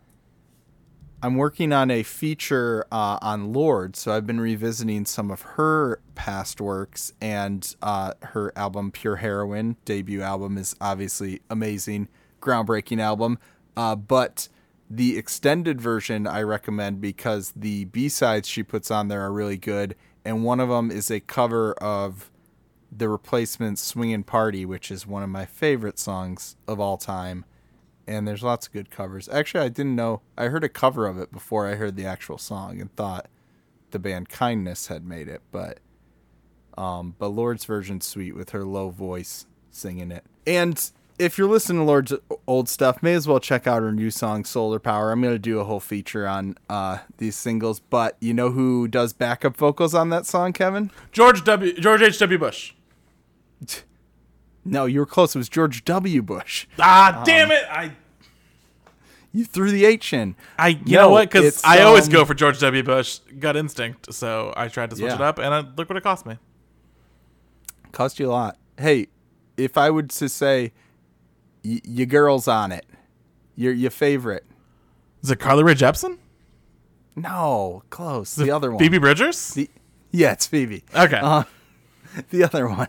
I'm 1.21 1.35
working 1.35 1.73
on 1.73 1.91
a 1.91 2.03
feature 2.03 2.85
uh, 2.93 3.19
on 3.21 3.51
Lorde, 3.51 3.97
so 3.97 4.13
I've 4.13 4.25
been 4.25 4.39
revisiting 4.39 5.03
some 5.03 5.29
of 5.31 5.41
her 5.41 5.99
past 6.15 6.61
works, 6.61 7.11
and 7.19 7.75
uh, 7.81 8.13
her 8.21 8.53
album 8.55 8.91
Pure 8.91 9.17
Heroine 9.17 9.75
debut 9.83 10.21
album 10.21 10.57
is 10.57 10.77
obviously 10.79 11.41
amazing, 11.49 12.07
groundbreaking 12.41 13.01
album. 13.01 13.37
Uh, 13.75 13.97
but 13.97 14.47
the 14.89 15.17
extended 15.17 15.81
version 15.81 16.25
I 16.25 16.41
recommend 16.41 17.01
because 17.01 17.51
the 17.53 17.83
B 17.85 18.07
sides 18.07 18.47
she 18.47 18.63
puts 18.63 18.89
on 18.89 19.09
there 19.09 19.21
are 19.21 19.33
really 19.33 19.57
good, 19.57 19.95
and 20.23 20.45
one 20.45 20.61
of 20.61 20.69
them 20.69 20.89
is 20.89 21.11
a 21.11 21.19
cover 21.19 21.73
of 21.73 22.31
the 22.89 23.09
Replacements 23.09 23.81
"Swingin' 23.81 24.23
Party," 24.23 24.65
which 24.65 24.89
is 24.89 25.05
one 25.05 25.23
of 25.23 25.29
my 25.29 25.45
favorite 25.45 25.99
songs 25.99 26.55
of 26.65 26.79
all 26.79 26.97
time 26.97 27.43
and 28.09 28.27
there's 28.27 28.41
lots 28.41 28.65
of 28.65 28.73
good 28.73 28.89
covers. 28.89 29.29
Actually, 29.29 29.65
I 29.65 29.69
didn't 29.69 29.95
know. 29.95 30.21
I 30.35 30.45
heard 30.45 30.63
a 30.63 30.69
cover 30.69 31.05
of 31.05 31.19
it 31.19 31.31
before 31.31 31.67
I 31.67 31.75
heard 31.75 31.95
the 31.95 32.05
actual 32.05 32.39
song 32.39 32.81
and 32.81 32.93
thought 32.95 33.27
the 33.91 33.99
band 33.99 34.29
Kindness 34.29 34.87
had 34.87 35.05
made 35.05 35.27
it, 35.27 35.41
but 35.51 35.79
um, 36.75 37.15
but 37.19 37.27
Lorde's 37.27 37.65
version's 37.65 38.07
sweet 38.07 38.35
with 38.35 38.49
her 38.49 38.63
low 38.63 38.89
voice 38.89 39.45
singing 39.69 40.11
it. 40.11 40.23
And 40.47 40.91
if 41.19 41.37
you're 41.37 41.49
listening 41.49 41.79
to 41.79 41.83
Lorde's 41.83 42.13
old 42.47 42.67
stuff, 42.67 43.03
may 43.03 43.13
as 43.13 43.27
well 43.27 43.39
check 43.39 43.67
out 43.67 43.83
her 43.83 43.91
new 43.91 44.09
song 44.09 44.43
Solar 44.43 44.79
Power. 44.79 45.11
I'm 45.11 45.21
gonna 45.21 45.37
do 45.37 45.59
a 45.59 45.63
whole 45.63 45.79
feature 45.79 46.27
on 46.27 46.55
uh, 46.67 46.99
these 47.17 47.35
singles, 47.35 47.79
but 47.79 48.17
you 48.19 48.33
know 48.33 48.49
who 48.49 48.87
does 48.87 49.13
backup 49.13 49.55
vocals 49.55 49.93
on 49.93 50.09
that 50.09 50.25
song, 50.25 50.51
Kevin? 50.51 50.89
George 51.11 51.43
W. 51.43 51.73
George 51.73 52.01
H. 52.01 52.17
W. 52.17 52.39
Bush. 52.39 52.73
No, 54.65 54.85
you 54.85 54.99
were 54.99 55.05
close. 55.05 55.35
It 55.35 55.39
was 55.39 55.49
George 55.49 55.83
W. 55.85 56.21
Bush. 56.21 56.67
Ah, 56.79 57.23
damn 57.25 57.51
it! 57.51 57.63
I 57.69 57.91
You 59.31 59.45
threw 59.45 59.71
the 59.71 59.85
H 59.85 60.11
in. 60.13 60.35
I 60.57 60.69
you 60.69 60.95
No, 60.95 61.01
know 61.03 61.09
what? 61.11 61.29
Because 61.31 61.61
I 61.63 61.81
always 61.81 62.05
um, 62.07 62.11
go 62.13 62.25
for 62.25 62.33
George 62.33 62.59
W. 62.59 62.83
Bush, 62.83 63.19
gut 63.39 63.55
instinct. 63.55 64.13
So 64.13 64.53
I 64.57 64.67
tried 64.67 64.89
to 64.91 64.95
switch 64.95 65.09
Yeah. 65.09 65.15
it 65.15 65.21
up, 65.21 65.39
and 65.39 65.53
uh, 65.53 65.63
look 65.77 65.89
what 65.89 65.97
it 65.97 66.03
cost 66.03 66.25
me. 66.25 66.37
Cost 67.91 68.19
you 68.19 68.27
a 68.27 68.31
lot. 68.31 68.57
Hey, 68.77 69.07
if 69.57 69.77
I 69.77 69.89
would 69.89 70.09
to 70.11 70.29
say, 70.29 70.71
y- 71.63 71.81
your 71.83 72.05
girl's 72.05 72.47
on 72.47 72.71
it, 72.71 72.85
your 73.55 73.73
your 73.73 73.91
favorite. 73.91 74.45
Is 75.23 75.31
it 75.31 75.37
Carly 75.39 75.63
Rae 75.63 75.73
Jepsen? 75.75 76.17
No, 77.15 77.83
close. 77.89 78.37
Is 78.37 78.45
The 78.45 78.51
other 78.51 78.71
one. 78.71 78.79
Phoebe 78.79 78.99
Bridgers? 78.99 79.49
The, 79.49 79.69
Yeah, 80.11 80.31
it's 80.33 80.47
Phoebe. 80.47 80.83
Okay. 80.95 81.19
Uh, 81.21 81.43
the 82.29 82.43
other 82.43 82.67
one, 82.69 82.87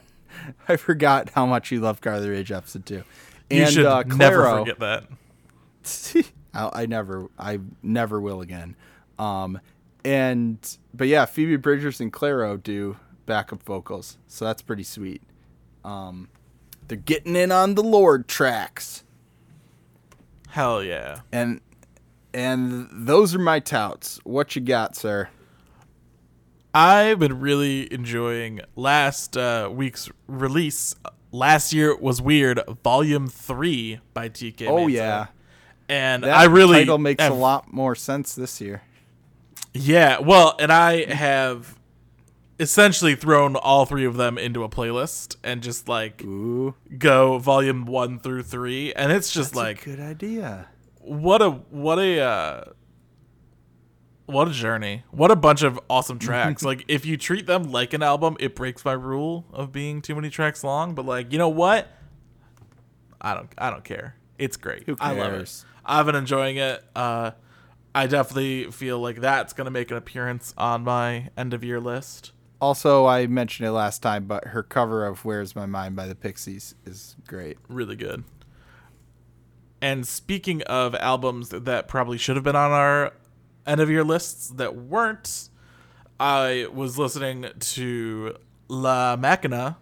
I 0.69 0.77
forgot 0.77 1.31
how 1.31 1.47
much 1.47 1.71
you 1.71 1.81
love 1.81 2.01
Carly 2.01 2.29
Rae 2.29 2.45
Jepsen 2.45 2.85
too. 2.85 3.05
And, 3.51 3.61
you 3.61 3.67
should 3.67 3.87
uh, 3.87 4.03
never 4.05 4.45
Clairo- 4.45 4.59
forget 4.61 4.79
that. 4.81 6.25
I, 6.55 6.83
I 6.83 6.87
never, 6.87 7.29
I 7.39 7.59
never 7.83 8.21
will 8.21 8.41
again. 8.41 8.77
Um, 9.19 9.61
and 10.05 10.77
but 10.95 11.09
yeah, 11.09 11.27
Phoebe 11.27 11.57
Bridgers 11.57 12.01
and 12.01 12.13
Clairo 12.13 12.61
do 12.63 12.97
backup 13.27 13.63
vocals, 13.63 14.19
so 14.27 14.45
that's 14.45 14.63
pretty 14.63 14.83
sweet. 14.83 15.23
Um, 15.85 16.29
they're 16.89 16.99
getting 16.99 17.37
in 17.37 17.53
on 17.53 17.75
the 17.75 17.83
Lorde 17.83 18.29
tracks, 18.29 19.05
Hell 20.49 20.83
yeah. 20.83 21.21
and 21.31 21.61
and 22.33 22.89
those 22.93 23.35
are 23.35 23.39
my 23.41 23.61
touts. 23.61 24.21
What 24.25 24.55
you 24.57 24.63
got, 24.63 24.97
sir? 24.97 25.29
I've 26.73 27.19
been 27.19 27.41
really 27.41 27.93
enjoying 27.93 28.61
last 28.77 29.37
uh, 29.37 29.69
week's 29.73 30.09
release. 30.27 30.95
Last 31.33 31.73
year 31.73 31.97
was 31.97 32.21
weird, 32.23 32.61
Volume 32.85 33.29
Three 33.29 34.01
by 34.15 34.29
Tkay. 34.29 34.67
Oh 34.69 34.87
Maidza. 34.87 34.93
yeah, 34.93 35.27
and 35.89 36.25
that 36.25 36.37
I 36.37 36.45
really 36.45 36.79
title 36.81 36.99
makes 36.99 37.23
have- 37.23 37.33
a 37.33 37.37
lot 37.37 37.73
more 37.73 37.95
sense 37.95 38.35
this 38.35 38.61
year. 38.61 38.83
Yeah, 39.73 40.19
well, 40.19 40.57
and 40.59 40.73
I 40.73 41.05
have 41.13 41.79
essentially 42.59 43.15
thrown 43.15 43.55
all 43.57 43.87
three 43.87 44.05
of 44.05 44.17
them 44.17 44.37
into 44.37 44.65
a 44.65 44.69
playlist 44.69 45.37
and 45.45 45.63
just 45.63 45.89
like 45.89 46.23
Ooh, 46.25 46.75
go 46.99 47.39
volume 47.39 47.87
one 47.87 48.19
through 48.19 48.43
three, 48.43 48.93
and 48.95 49.13
it's 49.13 49.31
just 49.33 49.51
that's 49.51 49.57
like 49.57 49.83
a 49.83 49.91
good 49.91 50.01
idea. 50.01 50.67
what 50.99 51.41
a 51.41 51.51
what 51.51 51.99
a 52.01 52.21
uh, 52.21 52.65
what 54.33 54.49
a 54.49 54.53
journey, 54.53 55.05
what 55.11 55.31
a 55.31 55.37
bunch 55.37 55.63
of 55.63 55.79
awesome 55.89 56.19
tracks. 56.27 56.63
like 56.63 56.85
if 56.89 57.05
you 57.05 57.17
treat 57.17 57.47
them 57.47 57.65
like 57.65 57.93
an 57.93 58.03
album, 58.03 58.37
it 58.41 58.55
breaks 58.55 58.85
my 58.85 58.93
rule 58.93 59.45
of 59.53 59.73
being 59.73 60.01
too 60.03 60.15
many 60.15 60.31
tracks 60.31 60.65
long. 60.65 60.95
But 60.95 61.07
like 61.07 61.33
you 61.33 61.39
know 61.39 61.49
what, 61.49 61.89
I 63.21 63.35
don't 63.35 63.51
I 63.59 63.71
don't 63.71 63.85
care. 63.85 64.17
It's 64.39 64.57
great. 64.57 64.85
Who 64.85 64.97
I 65.01 65.13
love 65.13 65.35
it. 65.35 65.65
I've 65.85 66.07
been 66.07 66.15
enjoying 66.15 66.57
it. 66.57 66.83
Uh, 66.95 67.33
I 67.95 68.07
definitely 68.07 68.71
feel 68.71 68.99
like 68.99 69.21
that's 69.21 69.53
gonna 69.53 69.71
make 69.71 69.91
an 69.91 69.97
appearance 69.97 70.55
on 70.57 70.85
my 70.85 71.31
end 71.37 71.53
of 71.55 71.65
year 71.65 71.81
list. 71.81 72.33
Also, 72.61 73.07
I 73.07 73.27
mentioned 73.27 73.67
it 73.67 73.73
last 73.73 74.03
time, 74.03 74.27
but 74.27 74.49
her 74.49 74.63
cover 74.63 75.07
of 75.07 75.25
"Where's 75.25 75.57
My 75.57 75.67
Mind" 75.67 75.97
by 75.97 76.07
the 76.07 76.15
Pixies 76.15 76.75
is 76.85 77.17
great. 77.27 77.57
Really 77.69 77.97
good. 77.97 78.25
And 79.83 80.07
speaking 80.07 80.61
of 80.63 80.95
albums 80.97 81.49
that 81.49 81.89
probably 81.89 82.19
should 82.19 82.37
have 82.37 82.45
been 82.45 82.57
on 82.57 82.71
our 82.71 83.13
end 83.67 83.81
of 83.81 83.91
your 83.91 84.05
lists 84.05 84.49
that 84.49 84.77
weren't, 84.77 85.49
I 86.19 86.67
was 86.73 86.99
listening 86.99 87.47
to 87.59 88.37
La 88.69 89.17
Maquina, 89.17 89.77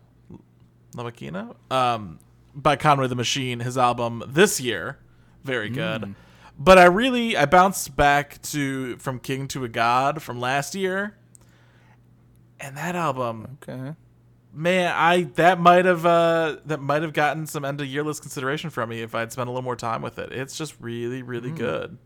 La 0.95 1.05
Maquina, 1.05 1.55
um, 1.71 2.19
by 2.55 2.77
Conway 2.77 3.07
the 3.07 3.15
Machine, 3.15 3.61
his 3.61 3.79
album 3.79 4.23
this 4.27 4.61
year, 4.61 4.99
very 5.45 5.69
good. 5.69 6.15
But 6.59 6.79
I 6.79 6.87
really 6.87 7.37
I 7.37 7.47
bounced 7.47 7.97
back 7.97 8.43
to 8.43 8.97
From 8.97 9.21
King 9.21 9.47
to 9.49 9.65
a 9.65 9.69
God 9.69 10.23
from 10.23 10.41
last 10.41 10.75
year, 10.75 11.17
and 12.59 12.77
that 12.77 12.97
album 12.97 13.59
Okay. 13.63 13.95
Man, 14.53 14.93
I 14.97 15.23
that 15.35 15.61
might 15.61 15.85
have 15.85 16.05
uh 16.05 16.57
that 16.67 16.81
might 16.81 17.03
have 17.03 17.13
gotten 17.13 17.47
some 17.47 17.65
end 17.65 17.81
of 17.81 17.87
year 17.87 18.03
list 18.03 18.23
consideration 18.23 18.71
from 18.71 18.89
me 18.89 19.03
if 19.03 19.15
I'd 19.15 19.31
spent 19.31 19.49
a 19.49 19.53
little 19.53 19.63
more 19.63 19.77
time 19.77 20.03
with 20.03 20.19
it. 20.19 20.33
It's 20.33 20.59
just 20.59 20.75
really, 20.81 21.23
really 21.23 21.51
good. 21.53 21.97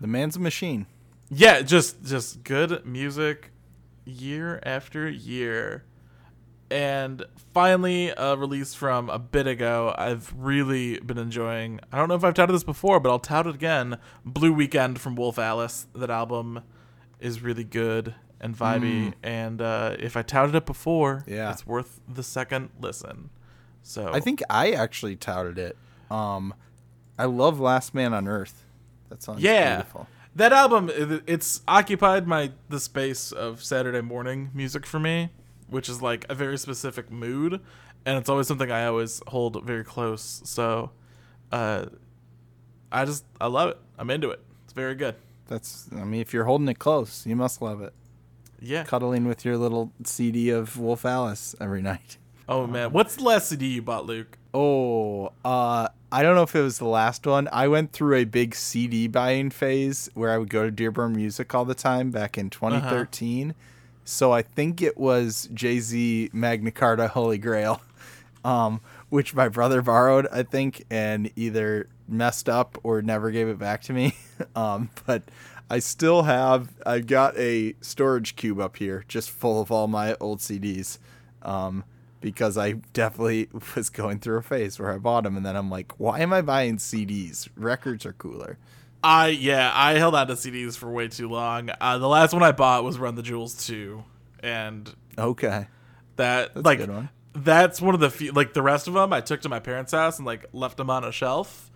The 0.00 0.06
man's 0.06 0.36
a 0.36 0.40
machine. 0.40 0.86
Yeah, 1.30 1.60
just 1.62 2.02
just 2.04 2.42
good 2.44 2.84
music 2.86 3.50
year 4.04 4.60
after 4.64 5.08
year. 5.08 5.84
And 6.70 7.24
finally, 7.54 8.10
a 8.10 8.36
release 8.36 8.74
from 8.74 9.08
a 9.08 9.18
bit 9.18 9.46
ago, 9.46 9.94
I've 9.96 10.34
really 10.36 11.00
been 11.00 11.16
enjoying. 11.16 11.80
I 11.90 11.96
don't 11.98 12.08
know 12.08 12.14
if 12.14 12.24
I've 12.24 12.34
touted 12.34 12.54
this 12.54 12.62
before, 12.64 13.00
but 13.00 13.08
I'll 13.08 13.18
tout 13.18 13.46
it 13.46 13.54
again. 13.54 13.98
Blue 14.24 14.52
Weekend 14.52 15.00
from 15.00 15.16
Wolf 15.16 15.38
Alice. 15.38 15.86
That 15.94 16.10
album 16.10 16.60
is 17.20 17.40
really 17.40 17.64
good 17.64 18.14
and 18.38 18.56
vibey. 18.56 19.14
And 19.22 19.62
uh, 19.62 19.96
if 19.98 20.14
I 20.16 20.20
touted 20.22 20.54
it 20.54 20.66
before, 20.66 21.24
Yeah. 21.26 21.50
it's 21.50 21.66
worth 21.66 22.00
the 22.06 22.22
second 22.22 22.68
listen. 22.80 23.30
So 23.82 24.10
I 24.12 24.20
think 24.20 24.42
I 24.50 24.72
actually 24.72 25.16
touted 25.16 25.58
it. 25.58 25.76
Um, 26.10 26.52
I 27.18 27.24
love 27.24 27.58
Last 27.58 27.94
Man 27.94 28.12
on 28.12 28.28
Earth. 28.28 28.66
That 29.08 29.38
yeah, 29.38 29.76
beautiful. 29.76 30.06
that 30.36 30.52
album, 30.52 30.90
it's 31.26 31.62
occupied 31.66 32.26
my 32.26 32.52
the 32.68 32.80
space 32.80 33.32
of 33.32 33.62
Saturday 33.62 34.00
morning 34.00 34.50
music 34.54 34.86
for 34.86 34.98
me, 35.00 35.30
which 35.68 35.88
is 35.88 36.02
like 36.02 36.26
a 36.28 36.34
very 36.34 36.58
specific 36.58 37.10
mood, 37.10 37.60
and 38.04 38.18
it's 38.18 38.28
always 38.28 38.46
something 38.46 38.70
I 38.70 38.86
always 38.86 39.22
hold 39.28 39.62
very 39.64 39.84
close. 39.84 40.42
So, 40.44 40.90
uh, 41.52 41.86
I 42.92 43.04
just 43.04 43.24
I 43.40 43.46
love 43.46 43.70
it. 43.70 43.78
I'm 43.98 44.10
into 44.10 44.30
it. 44.30 44.40
It's 44.64 44.72
very 44.74 44.94
good. 44.94 45.14
That's. 45.46 45.88
I 45.92 46.04
mean, 46.04 46.20
if 46.20 46.32
you're 46.34 46.44
holding 46.44 46.68
it 46.68 46.78
close, 46.78 47.26
you 47.26 47.36
must 47.36 47.62
love 47.62 47.80
it. 47.80 47.94
Yeah. 48.60 48.84
Cuddling 48.84 49.26
with 49.26 49.44
your 49.44 49.56
little 49.56 49.92
CD 50.04 50.50
of 50.50 50.78
Wolf 50.78 51.04
Alice 51.04 51.54
every 51.60 51.80
night. 51.92 52.17
Oh 52.48 52.66
man, 52.66 52.92
what's 52.92 53.16
the 53.16 53.24
last 53.24 53.48
CD 53.48 53.66
you 53.66 53.82
bought, 53.82 54.06
Luke? 54.06 54.38
Oh, 54.54 55.32
uh, 55.44 55.88
I 56.10 56.22
don't 56.22 56.34
know 56.34 56.42
if 56.42 56.56
it 56.56 56.62
was 56.62 56.78
the 56.78 56.86
last 56.86 57.26
one. 57.26 57.46
I 57.52 57.68
went 57.68 57.92
through 57.92 58.16
a 58.16 58.24
big 58.24 58.54
CD 58.54 59.06
buying 59.06 59.50
phase 59.50 60.08
where 60.14 60.30
I 60.30 60.38
would 60.38 60.48
go 60.48 60.64
to 60.64 60.70
Dearborn 60.70 61.14
Music 61.14 61.54
all 61.54 61.66
the 61.66 61.74
time 61.74 62.10
back 62.10 62.38
in 62.38 62.48
2013. 62.48 63.54
So 64.04 64.32
I 64.32 64.40
think 64.40 64.80
it 64.80 64.96
was 64.96 65.50
Jay 65.52 65.78
Z 65.80 66.30
Magna 66.32 66.70
Carta 66.70 67.08
Holy 67.08 67.36
Grail, 67.36 67.82
um, 68.46 68.80
which 69.10 69.34
my 69.34 69.50
brother 69.50 69.82
borrowed, 69.82 70.26
I 70.32 70.42
think, 70.42 70.86
and 70.88 71.30
either 71.36 71.90
messed 72.08 72.48
up 72.48 72.78
or 72.82 73.02
never 73.02 73.30
gave 73.30 73.48
it 73.48 73.58
back 73.58 73.82
to 73.82 73.92
me. 73.92 74.16
um, 74.56 74.88
but 75.04 75.24
I 75.68 75.80
still 75.80 76.22
have, 76.22 76.70
I've 76.86 77.06
got 77.06 77.36
a 77.36 77.74
storage 77.82 78.36
cube 78.36 78.58
up 78.58 78.78
here 78.78 79.04
just 79.06 79.28
full 79.28 79.60
of 79.60 79.70
all 79.70 79.86
my 79.86 80.16
old 80.18 80.38
CDs. 80.38 80.96
Um, 81.42 81.84
because 82.20 82.56
I 82.58 82.72
definitely 82.92 83.48
was 83.76 83.90
going 83.90 84.18
through 84.20 84.38
a 84.38 84.42
phase 84.42 84.78
where 84.78 84.92
I 84.92 84.98
bought 84.98 85.24
them, 85.24 85.36
and 85.36 85.44
then 85.46 85.56
I'm 85.56 85.70
like, 85.70 85.92
why 85.98 86.20
am 86.20 86.32
I 86.32 86.42
buying 86.42 86.76
CDs? 86.78 87.48
Records 87.56 88.04
are 88.06 88.12
cooler. 88.12 88.58
I 89.02 89.28
yeah, 89.28 89.70
I 89.74 89.94
held 89.94 90.14
on 90.16 90.26
to 90.26 90.32
CDs 90.34 90.76
for 90.76 90.90
way 90.90 91.06
too 91.08 91.28
long. 91.28 91.70
Uh, 91.80 91.98
the 91.98 92.08
last 92.08 92.32
one 92.32 92.42
I 92.42 92.52
bought 92.52 92.82
was 92.84 92.98
Run 92.98 93.14
the 93.14 93.22
Jewels 93.22 93.66
2, 93.66 94.02
and 94.40 94.92
Okay. 95.16 95.66
that 96.16 96.54
That's 96.54 96.56
a 96.56 96.60
like 96.60 96.78
good 96.78 96.90
one. 96.90 97.08
that's 97.32 97.80
one 97.80 97.94
of 97.94 98.00
the 98.00 98.10
few 98.10 98.32
like 98.32 98.54
the 98.54 98.62
rest 98.62 98.88
of 98.88 98.94
them 98.94 99.12
I 99.12 99.20
took 99.20 99.40
to 99.42 99.48
my 99.48 99.60
parents' 99.60 99.92
house 99.92 100.18
and 100.18 100.26
like 100.26 100.46
left 100.52 100.76
them 100.78 100.90
on 100.90 101.04
a 101.04 101.12
shelf. 101.12 101.70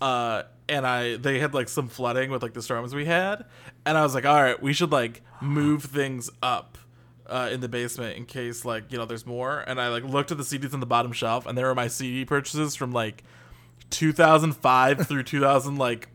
Uh, 0.00 0.42
and 0.68 0.84
I 0.86 1.16
they 1.16 1.38
had 1.38 1.54
like 1.54 1.68
some 1.68 1.88
flooding 1.88 2.30
with 2.30 2.42
like 2.42 2.54
the 2.54 2.62
storms 2.62 2.92
we 2.94 3.04
had, 3.04 3.44
and 3.86 3.96
I 3.96 4.02
was 4.02 4.14
like, 4.14 4.26
all 4.26 4.42
right, 4.42 4.60
we 4.60 4.72
should 4.72 4.90
like 4.90 5.22
move 5.40 5.84
things 5.84 6.28
up. 6.42 6.76
Uh, 7.26 7.48
in 7.50 7.60
the 7.60 7.68
basement 7.70 8.18
in 8.18 8.26
case 8.26 8.66
like 8.66 8.92
you 8.92 8.98
know 8.98 9.06
there's 9.06 9.24
more 9.24 9.60
and 9.60 9.80
i 9.80 9.88
like 9.88 10.04
looked 10.04 10.30
at 10.30 10.36
the 10.36 10.44
cds 10.44 10.74
on 10.74 10.80
the 10.80 10.84
bottom 10.86 11.10
shelf 11.10 11.46
and 11.46 11.56
there 11.56 11.66
were 11.66 11.74
my 11.74 11.88
cd 11.88 12.22
purchases 12.26 12.76
from 12.76 12.92
like 12.92 13.24
2005 13.88 15.06
through 15.08 15.22
2000 15.22 15.76
like 15.76 16.08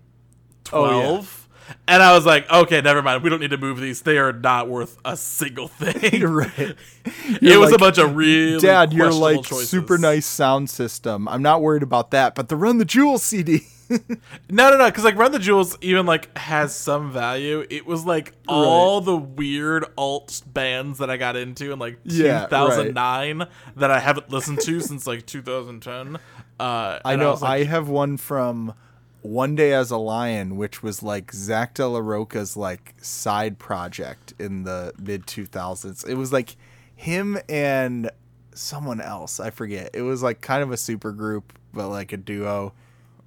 Oh, 0.72 0.86
yeah. 0.86 1.02
12 1.08 1.48
and 1.88 2.04
i 2.04 2.14
was 2.14 2.26
like 2.28 2.48
okay 2.52 2.82
never 2.82 3.02
mind 3.02 3.24
we 3.24 3.30
don't 3.32 3.40
need 3.40 3.50
to 3.50 3.58
move 3.58 3.80
these 3.80 4.02
they 4.04 4.20
are 4.20 4.32
not 4.32 4.70
worth 4.70 4.98
a 5.04 5.18
single 5.18 5.68
thing 5.80 6.22
right. 6.24 6.60
it 7.06 7.42
You're 7.42 7.60
was 7.60 7.72
a 7.74 7.78
bunch 7.80 7.98
of 7.98 8.16
really 8.16 8.60
Dad, 8.60 8.94
you're 8.94 9.12
like 9.12 9.44
choices. 9.44 9.70
super 9.70 9.98
nice 9.98 10.26
sound 10.28 10.70
system. 10.70 11.28
I'm 11.28 11.42
not 11.42 11.62
worried 11.64 11.82
about 11.84 12.12
that, 12.12 12.36
but 12.36 12.50
the 12.50 12.56
Run 12.56 12.78
the 12.78 12.86
Jewel 12.86 13.18
CD. 13.18 13.66
No, 14.52 14.72
no, 14.72 14.78
no, 14.78 14.86
because 14.86 15.04
like 15.04 15.16
Run 15.16 15.32
the 15.32 15.40
Jewels 15.40 15.78
even 15.82 16.06
like 16.06 16.36
has 16.38 16.76
some 16.76 17.12
value. 17.12 17.66
It 17.70 17.86
was 17.86 18.06
like 18.06 18.34
all 18.48 19.02
the 19.02 19.18
weird 19.18 19.86
alt 19.98 20.42
bands 20.48 21.00
that 21.00 21.10
I 21.10 21.18
got 21.18 21.36
into 21.36 21.72
in 21.72 21.80
like 21.80 22.00
Yeah, 22.04 22.42
right. 22.42 22.50
2009 22.50 23.48
that 23.78 23.92
I 23.92 24.00
haven't 24.00 24.30
listened 24.30 24.62
to 24.62 24.80
since 24.82 25.08
like 25.08 25.26
2010. 25.26 26.18
Uh, 26.60 27.00
I 27.06 27.16
know. 27.16 27.34
I 27.34 27.60
like, 27.60 27.68
have 27.68 27.90
one 27.90 28.18
from 28.18 28.74
One 29.22 29.56
Day 29.56 29.74
as 29.74 29.92
a 29.92 29.98
Lion, 29.98 30.58
which 30.58 30.84
was 30.84 31.02
like 31.02 31.32
Zack 31.32 31.76
De 31.76 31.88
La 31.88 32.00
Rocha's 32.00 32.58
like 32.58 32.96
side 33.02 33.60
project 33.60 34.34
in 34.40 34.64
the 34.64 34.94
mid 35.00 35.26
2000s. 35.26 36.08
It 36.08 36.16
was 36.16 36.34
like 36.34 36.56
him 36.96 37.38
and 37.48 38.12
someone 38.54 39.02
else. 39.02 39.40
I 39.40 39.50
forget. 39.52 39.92
It 39.94 40.02
was 40.02 40.22
like 40.22 40.42
kind 40.42 40.62
of 40.64 40.72
a 40.72 40.78
super 40.78 41.12
group, 41.12 41.58
but 41.74 41.90
like 41.90 42.12
a 42.14 42.18
duo. 42.18 42.74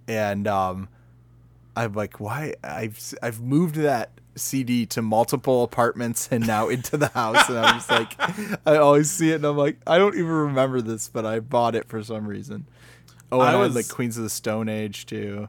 And 0.09 0.47
um, 0.49 0.89
I'm 1.77 1.93
like, 1.93 2.21
why? 2.21 2.55
I've 2.63 3.15
I've 3.23 3.41
moved 3.41 3.77
that 3.77 4.11
CD 4.35 4.87
to 4.87 5.03
multiple 5.03 5.63
apartments 5.63 6.29
and 6.31 6.47
now 6.47 6.69
into 6.69 6.97
the 6.97 7.09
house, 7.09 7.49
and 7.49 7.59
I'm 7.59 7.75
just 7.75 7.91
like, 7.91 8.17
I 8.67 8.77
always 8.77 9.11
see 9.11 9.31
it, 9.31 9.37
and 9.37 9.45
I'm 9.45 9.57
like, 9.57 9.77
I 9.87 9.99
don't 9.99 10.15
even 10.15 10.27
remember 10.31 10.81
this, 10.81 11.09
but 11.09 11.25
I 11.27 11.41
bought 11.41 11.75
it 11.75 11.89
for 11.89 12.03
some 12.03 12.27
reason. 12.27 12.67
Oh, 13.31 13.41
and 13.41 13.49
I 13.51 13.53
I, 13.53 13.57
was- 13.57 13.69
had 13.69 13.77
like 13.77 13.89
Queens 13.89 14.17
of 14.17 14.25
the 14.25 14.31
Stone 14.31 14.69
Age 14.69 15.07
too. 15.07 15.49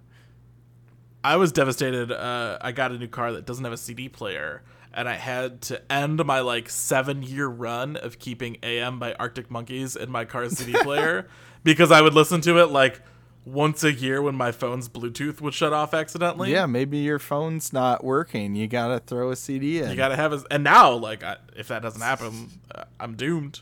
I 1.23 1.37
was 1.37 1.51
devastated. 1.53 2.11
Uh, 2.11 2.57
I 2.59 2.71
got 2.73 2.91
a 2.91 2.97
new 2.97 3.07
car 3.07 3.31
that 3.31 3.45
doesn't 3.45 3.63
have 3.63 3.73
a 3.73 3.77
CD 3.77 4.09
player, 4.09 4.61
and 4.93 5.07
I 5.07 5.15
had 5.15 5.61
to 5.63 5.91
end 5.91 6.23
my 6.25 6.41
like 6.41 6.69
seven 6.69 7.23
year 7.23 7.47
run 7.47 7.95
of 7.95 8.19
keeping 8.19 8.57
AM 8.61 8.99
by 8.99 9.13
Arctic 9.13 9.49
Monkeys 9.49 9.95
in 9.95 10.11
my 10.11 10.25
car 10.25 10.49
CD 10.49 10.73
player 10.83 11.27
because 11.63 11.91
I 11.91 12.01
would 12.01 12.13
listen 12.13 12.41
to 12.41 12.59
it 12.59 12.67
like 12.71 13.01
once 13.45 13.84
a 13.84 13.91
year 13.91 14.21
when 14.21 14.36
my 14.36 14.51
phone's 14.51 14.88
Bluetooth 14.88 15.41
would 15.41 15.53
shut 15.53 15.73
off 15.73 15.93
accidentally. 15.93 16.51
Yeah, 16.51 16.65
maybe 16.65 16.99
your 16.99 17.19
phone's 17.19 17.73
not 17.73 18.03
working. 18.03 18.56
You 18.56 18.67
gotta 18.67 18.99
throw 18.99 19.32
a 19.32 19.36
CD 19.36 19.82
in. 19.82 19.89
You 19.89 19.95
gotta 19.95 20.15
have 20.15 20.34
a, 20.34 20.43
and 20.49 20.63
now 20.63 20.93
like 20.93 21.23
I, 21.23 21.38
if 21.56 21.67
that 21.67 21.82
doesn't 21.82 22.01
happen, 22.01 22.49
uh, 22.73 22.86
I'm 22.99 23.15
doomed. 23.15 23.62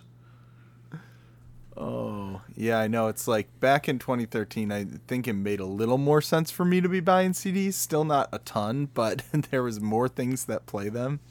Oh, 1.75 2.41
yeah, 2.55 2.79
I 2.79 2.87
know. 2.87 3.07
It's 3.07 3.27
like 3.27 3.59
back 3.59 3.89
in 3.89 3.97
2013, 3.97 4.71
I 4.71 4.85
think 5.07 5.27
it 5.27 5.33
made 5.33 5.59
a 5.59 5.65
little 5.65 5.97
more 5.97 6.21
sense 6.21 6.51
for 6.51 6.65
me 6.65 6.79
to 6.81 6.89
be 6.89 6.99
buying 6.99 7.31
CDs. 7.31 7.73
Still 7.73 8.03
not 8.03 8.29
a 8.31 8.39
ton, 8.39 8.89
but 8.93 9.23
there 9.49 9.63
was 9.63 9.79
more 9.79 10.07
things 10.07 10.45
that 10.45 10.65
play 10.65 10.89
them. 10.89 11.21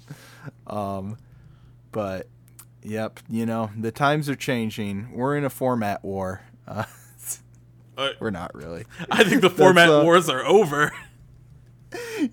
Um, 0.67 1.19
but 1.93 2.27
yep, 2.83 3.21
you 3.29 3.47
know, 3.47 3.71
the 3.79 3.93
times 3.93 4.29
are 4.29 4.35
changing. 4.35 5.13
We're 5.13 5.37
in 5.37 5.45
a 5.45 5.51
format 5.51 6.03
war. 6.03 6.43
Uh, 6.67 6.85
Uh, 8.01 8.13
we're 8.19 8.31
not 8.31 8.55
really. 8.55 8.85
I 9.11 9.25
think 9.25 9.43
the 9.43 9.51
format 9.51 9.91
uh, 9.91 10.03
wars 10.03 10.29
are 10.29 10.45
over. 10.45 10.93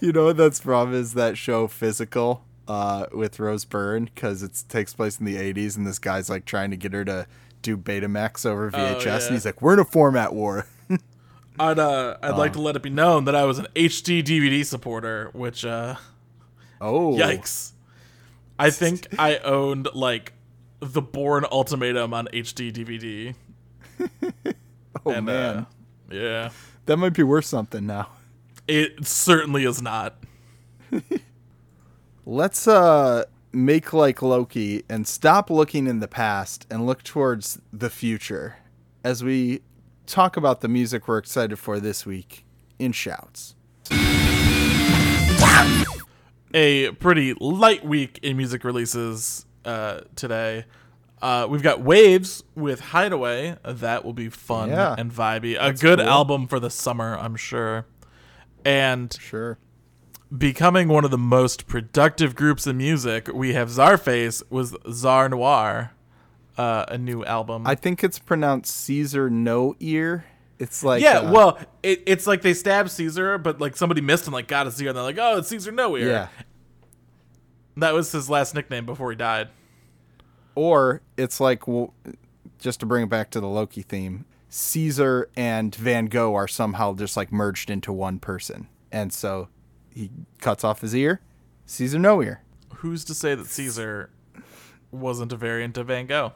You 0.02 0.12
know 0.12 0.26
what 0.26 0.38
that's 0.38 0.60
from 0.60 0.94
is 0.94 1.16
that 1.16 1.36
show 1.36 1.68
Physical 1.68 2.46
uh, 2.68 3.08
with 3.12 3.40
Rose 3.40 3.66
Byrne 3.66 4.06
because 4.06 4.44
it 4.44 4.64
takes 4.70 4.94
place 4.94 5.20
in 5.20 5.26
the 5.26 5.36
80s 5.36 5.76
and 5.76 5.88
this 5.88 5.98
guy's 5.98 6.30
like 6.30 6.46
trying 6.46 6.70
to 6.70 6.78
get 6.78 6.94
her 6.94 7.04
to 7.06 7.26
do 7.64 7.76
Betamax 7.76 8.46
over 8.46 8.70
VHS 8.70 9.04
yeah. 9.04 9.26
and 9.26 9.34
he's 9.34 9.46
like, 9.46 9.60
we're 9.60 9.74
in 9.74 9.80
a 9.80 9.86
format 9.86 10.36
war. 10.36 10.68
I'd 11.60 11.80
uh, 11.80 12.18
I'd 12.22 12.38
like 12.38 12.54
to 12.54 12.62
let 12.62 12.76
it 12.76 12.84
be 12.84 12.92
known 12.92 13.26
that 13.26 13.36
I 13.36 13.46
was 13.46 13.58
an 13.58 13.66
HD 13.76 14.24
DVD 14.24 14.64
supporter, 14.64 15.32
which 15.34 15.66
uh, 15.66 15.96
oh, 16.80 17.16
yikes. 17.16 17.72
I 18.60 18.70
think 18.70 19.08
I 19.18 19.38
owned 19.38 19.88
like 19.96 20.34
the 20.80 21.02
Bourne 21.02 21.46
Ultimatum 21.52 22.14
on 22.14 22.28
HD 22.28 22.72
DVD. 22.72 23.34
Oh 25.06 25.12
and, 25.12 25.26
man, 25.26 25.58
uh, 25.58 25.66
yeah, 26.12 26.50
that 26.86 26.98
might 26.98 27.14
be 27.14 27.24
worth 27.24 27.46
something 27.46 27.86
now. 27.86 28.10
it 28.68 29.06
certainly 29.06 29.64
is 29.64 29.82
not. 29.82 30.18
Let's 32.26 32.68
uh 32.68 33.26
make 33.54 33.94
like 33.94 34.22
Loki 34.22 34.84
and 34.90 35.08
stop 35.08 35.50
looking 35.50 35.88
in 35.88 36.00
the 36.00 36.08
past 36.08 36.68
and 36.70 36.86
look 36.86 37.04
towards 37.04 37.62
the 37.72 37.90
future 37.90 38.58
as 39.04 39.24
we 39.24 39.62
talk 40.06 40.38
about 40.38 40.62
the 40.62 40.68
music 40.68 41.08
we're 41.08 41.18
excited 41.18 41.58
for 41.58 41.80
this 41.80 42.06
week 42.06 42.46
in 42.80 42.92
shouts. 42.92 43.56
a 46.54 46.92
pretty 47.00 47.34
light 47.40 47.86
week 47.86 48.20
in 48.22 48.38
music 48.38 48.64
releases 48.64 49.46
uh, 49.66 50.02
today. 50.16 50.66
Uh, 51.22 51.48
we've 51.50 51.64
got 51.64 51.82
Wavves 51.82 52.44
with 52.56 52.80
Hideaway. 52.80 53.58
That 53.66 54.06
will 54.06 54.14
be 54.14 54.30
fun 54.30 54.70
Yeah. 54.70 54.96
and 54.98 55.12
vibey. 55.12 55.58
A 55.60 55.74
good 55.74 56.00
cool. 56.00 56.08
album 56.08 56.48
for 56.48 56.60
the 56.60 56.70
summer, 56.70 57.18
I'm 57.18 57.36
sure. 57.36 57.86
And 58.64 59.16
Sure. 59.20 59.58
becoming 60.36 60.90
one 60.90 61.06
of 61.06 61.12
the 61.12 61.18
most 61.18 61.68
productive 61.68 62.36
groups 62.36 62.68
in 62.68 62.78
music, 62.78 63.30
we 63.34 63.54
have 63.54 63.70
Czarface 63.70 64.44
with 64.50 64.76
Czar 64.92 65.30
Noir, 65.30 65.92
uh, 66.58 66.86
a 66.88 66.98
new 66.98 67.24
album. 67.26 67.66
I 67.66 67.76
think 67.76 68.04
it's 68.04 68.20
pronounced 68.20 68.76
Caesar 68.76 69.30
No 69.30 69.76
Ear. 69.80 70.26
It's 70.60 70.84
like 70.84 71.02
yeah, 71.04 71.20
uh, 71.20 71.32
well, 71.32 71.60
it, 71.84 72.02
it's 72.08 72.26
like 72.28 72.42
they 72.42 72.54
stabbed 72.54 72.90
Caesar, 72.92 73.38
but 73.38 73.62
like 73.62 73.78
somebody 73.78 74.02
missed 74.02 74.26
and 74.26 74.34
like 74.34 74.48
got 74.48 74.66
his 74.66 74.82
ear, 74.82 74.90
and 74.90 74.98
they're 74.98 75.04
like, 75.04 75.18
"Oh, 75.20 75.38
it's 75.38 75.48
Caesar 75.50 75.72
No 75.72 75.96
Ear." 75.96 76.08
yeah. 76.10 76.28
that 77.78 77.94
was 77.94 78.12
his 78.12 78.28
last 78.30 78.56
nickname 78.56 78.86
before 78.86 79.12
he 79.12 79.16
died. 79.16 79.50
Or 80.58 81.04
it's 81.18 81.40
like 81.40 81.68
well, 81.68 81.94
just 82.58 82.80
to 82.80 82.88
bring 82.88 83.04
it 83.04 83.10
back 83.10 83.30
to 83.30 83.40
the 83.40 83.48
Loki 83.48 83.84
theme, 83.84 84.26
Caesar 84.50 85.30
and 85.38 85.76
Van 85.76 86.08
Gogh 86.08 86.34
are 86.34 86.48
somehow 86.48 86.96
just 86.96 87.16
like 87.16 87.32
merged 87.32 87.70
into 87.70 87.94
one 87.94 88.18
person. 88.18 88.68
And 88.92 89.14
so 89.14 89.50
he 89.94 90.10
cuts 90.42 90.64
off 90.64 90.82
his 90.82 90.96
ear, 90.96 91.22
Caesar 91.68 92.00
no 92.00 92.24
ear. 92.24 92.42
Who's 92.78 93.06
to 93.06 93.14
say 93.14 93.36
that 93.36 93.46
Caesar 93.46 94.10
wasn't 94.90 95.32
a 95.32 95.36
variant 95.36 95.78
of 95.78 95.88
Van 95.88 96.08
Gogh? 96.08 96.34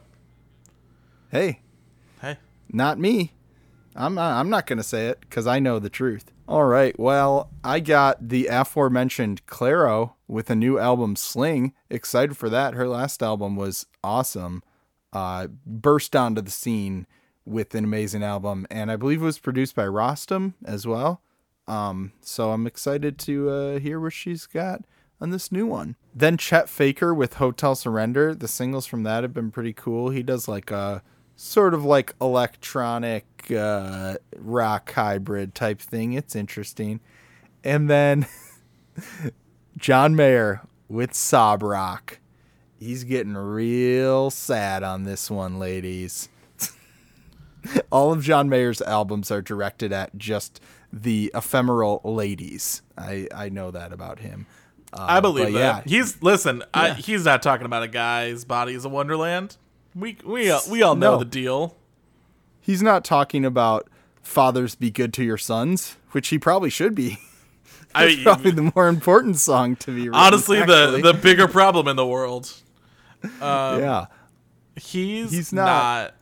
Hey, 1.32 1.62
Hey, 2.22 2.38
not 2.72 3.00
me. 3.00 3.34
I'm 3.96 4.14
not, 4.14 4.40
I'm 4.40 4.52
not 4.52 4.68
going 4.68 4.78
to 4.78 4.84
say 4.84 5.08
it 5.08 5.32
cuz 5.32 5.48
I 5.48 5.58
know 5.58 5.80
the 5.80 5.90
truth. 5.90 6.32
All 6.52 6.66
right. 6.66 7.00
Well, 7.00 7.50
I 7.64 7.80
got 7.80 8.28
the 8.28 8.48
aforementioned 8.48 9.46
Clairo 9.46 10.16
with 10.28 10.50
a 10.50 10.56
new 10.56 10.78
album 10.78 11.16
Sling. 11.16 11.72
Excited 11.90 12.36
for 12.36 12.50
that. 12.50 12.74
Her 12.74 12.90
last 12.90 13.24
album 13.24 13.56
was 13.56 13.86
awesome. 14.04 14.62
Uh 15.14 15.48
burst 15.66 16.14
onto 16.14 16.42
the 16.42 16.52
scene 16.52 17.08
with 17.46 17.74
an 17.74 17.86
amazing 17.86 18.22
album 18.22 18.68
and 18.70 18.92
I 18.92 18.98
believe 18.98 19.22
it 19.22 19.26
was 19.26 19.40
produced 19.40 19.76
by 19.76 19.86
Rostam 19.86 20.56
as 20.66 20.86
well. 20.86 21.22
Um 21.70 22.12
so 22.20 22.52
I'm 22.52 22.68
excited 22.68 23.18
to 23.20 23.50
uh 23.50 23.80
hear 23.80 24.02
what 24.02 24.12
she's 24.12 24.46
got 24.46 24.82
on 25.22 25.30
this 25.30 25.54
new 25.54 25.66
one. 25.66 25.96
Then 26.14 26.36
Chet 26.36 26.68
Faker 26.68 27.14
with 27.14 27.36
Hotel 27.36 27.76
Surrender. 27.76 28.36
The 28.36 28.50
singles 28.50 28.86
from 28.86 29.04
that 29.04 29.24
have 29.24 29.34
been 29.34 29.52
pretty 29.52 29.72
cool. 29.72 30.10
He 30.10 30.22
does 30.22 30.50
like 30.50 30.70
a 30.70 31.02
sort 31.42 31.74
of 31.74 31.84
like 31.84 32.14
electronic 32.22 33.26
uh, 33.52 34.16
rock 34.38 34.92
hybrid 34.94 35.56
type 35.56 35.82
thing. 35.82 36.14
It's 36.14 36.36
interesting. 36.36 37.00
And 37.64 37.90
then 37.90 38.28
John 39.78 40.16
Mayer 40.16 40.62
with 40.88 41.14
Sob 41.16 41.64
Rock. 41.64 42.20
He's 42.80 43.04
getting 43.04 43.34
real 43.34 44.30
sad 44.30 44.84
on 44.84 45.04
this 45.04 45.30
one, 45.32 45.58
ladies. 45.60 46.30
All 47.92 48.12
of 48.12 48.24
John 48.24 48.48
Mayer's 48.48 48.82
albums 48.82 49.32
are 49.32 49.42
directed 49.42 49.92
at 49.92 50.18
just 50.18 50.62
the 50.94 51.32
ephemeral 51.34 52.02
ladies. 52.04 52.82
I, 52.98 53.28
I 53.34 53.50
know 53.50 53.72
that 53.72 53.94
about 53.94 54.20
him. 54.20 54.46
Uh, 54.94 55.06
I 55.10 55.20
believe 55.20 55.54
that. 55.54 55.60
yeah, 55.60 55.82
He's 55.86 56.22
listen. 56.22 56.64
I, 56.74 56.94
he's 56.94 57.26
not 57.26 57.42
talking 57.42 57.66
about 57.66 57.84
a 57.84 57.88
guy's 57.88 58.46
body 58.46 58.74
is 58.74 58.84
a 58.84 58.90
wonderland. 58.90 59.58
We 59.96 60.18
we 60.24 60.50
uh, 60.50 60.56
all- 60.56 60.62
we 60.72 60.82
all 60.82 60.96
know 60.96 61.14
No. 61.14 61.20
the 61.20 61.26
deal. 61.26 61.76
he's 62.60 62.82
not 62.82 63.04
talking 63.04 63.44
about 63.46 63.90
fathers 64.22 64.76
be 64.76 64.90
good 64.92 65.14
to 65.16 65.24
your 65.24 65.38
sons, 65.38 65.98
which 66.12 66.30
he 66.30 66.40
probably 66.40 66.70
should 66.70 66.96
be. 66.96 67.18
I 67.96 68.06
That's 68.08 68.24
probably 68.24 68.52
the 68.52 68.72
more 68.74 68.88
important 68.88 69.38
song 69.38 69.76
to 69.78 69.88
be 69.92 70.02
written, 70.08 70.14
honestly 70.16 70.60
actually. 70.60 71.02
the 71.02 71.12
the 71.12 71.18
bigger 71.20 71.48
problem 71.48 71.88
in 71.90 71.96
the 71.98 72.06
world. 72.08 72.54
Um, 73.24 73.30
yeah. 73.42 74.06
He's 74.78 75.32
He's 75.32 75.52
not. 75.54 75.66
not- 75.66 76.14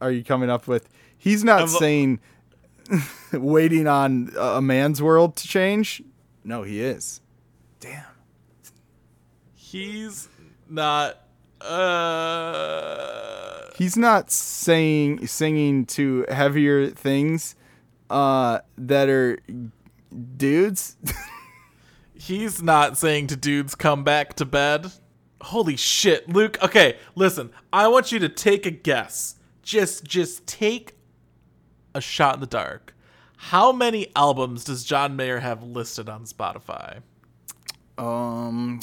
Are 0.00 0.12
you 0.12 0.22
coming 0.22 0.48
up 0.50 0.68
with? 0.68 0.88
He's 1.18 1.42
not 1.42 1.62
Of- 1.62 1.70
saying 1.70 2.20
waiting 3.32 3.88
on 3.88 4.30
a 4.38 4.62
man's 4.62 5.02
world 5.02 5.34
to 5.36 5.48
change. 5.48 6.00
No, 6.44 6.62
he 6.62 6.80
is. 6.80 7.20
Damn. 7.80 8.04
he's 9.54 10.28
not. 10.68 11.18
Uh, 11.60 13.14
He's 13.76 13.96
not 13.96 14.30
saying 14.30 15.26
singing 15.26 15.84
to 15.86 16.24
heavier 16.28 16.88
things 16.90 17.56
uh, 18.08 18.60
that 18.78 19.08
are 19.08 19.38
dudes. 20.36 20.96
he's 22.14 22.62
not 22.62 22.96
saying 22.96 23.26
to 23.28 23.36
dudes 23.36 23.74
come 23.74 24.04
back 24.04 24.34
to 24.34 24.44
bed. 24.44 24.92
Holy 25.40 25.76
shit, 25.76 26.28
Luke. 26.28 26.56
Okay, 26.62 26.98
listen. 27.16 27.50
I 27.72 27.88
want 27.88 28.12
you 28.12 28.18
to 28.20 28.28
take 28.28 28.64
a 28.64 28.70
guess. 28.70 29.36
Just 29.62 30.04
just 30.04 30.46
take 30.46 30.96
a 31.94 32.00
shot 32.00 32.34
in 32.34 32.40
the 32.40 32.46
dark. 32.46 32.94
How 33.36 33.72
many 33.72 34.12
albums 34.14 34.64
does 34.64 34.84
John 34.84 35.16
Mayer 35.16 35.40
have 35.40 35.62
listed 35.62 36.08
on 36.08 36.24
Spotify? 36.24 37.00
Um. 37.98 38.80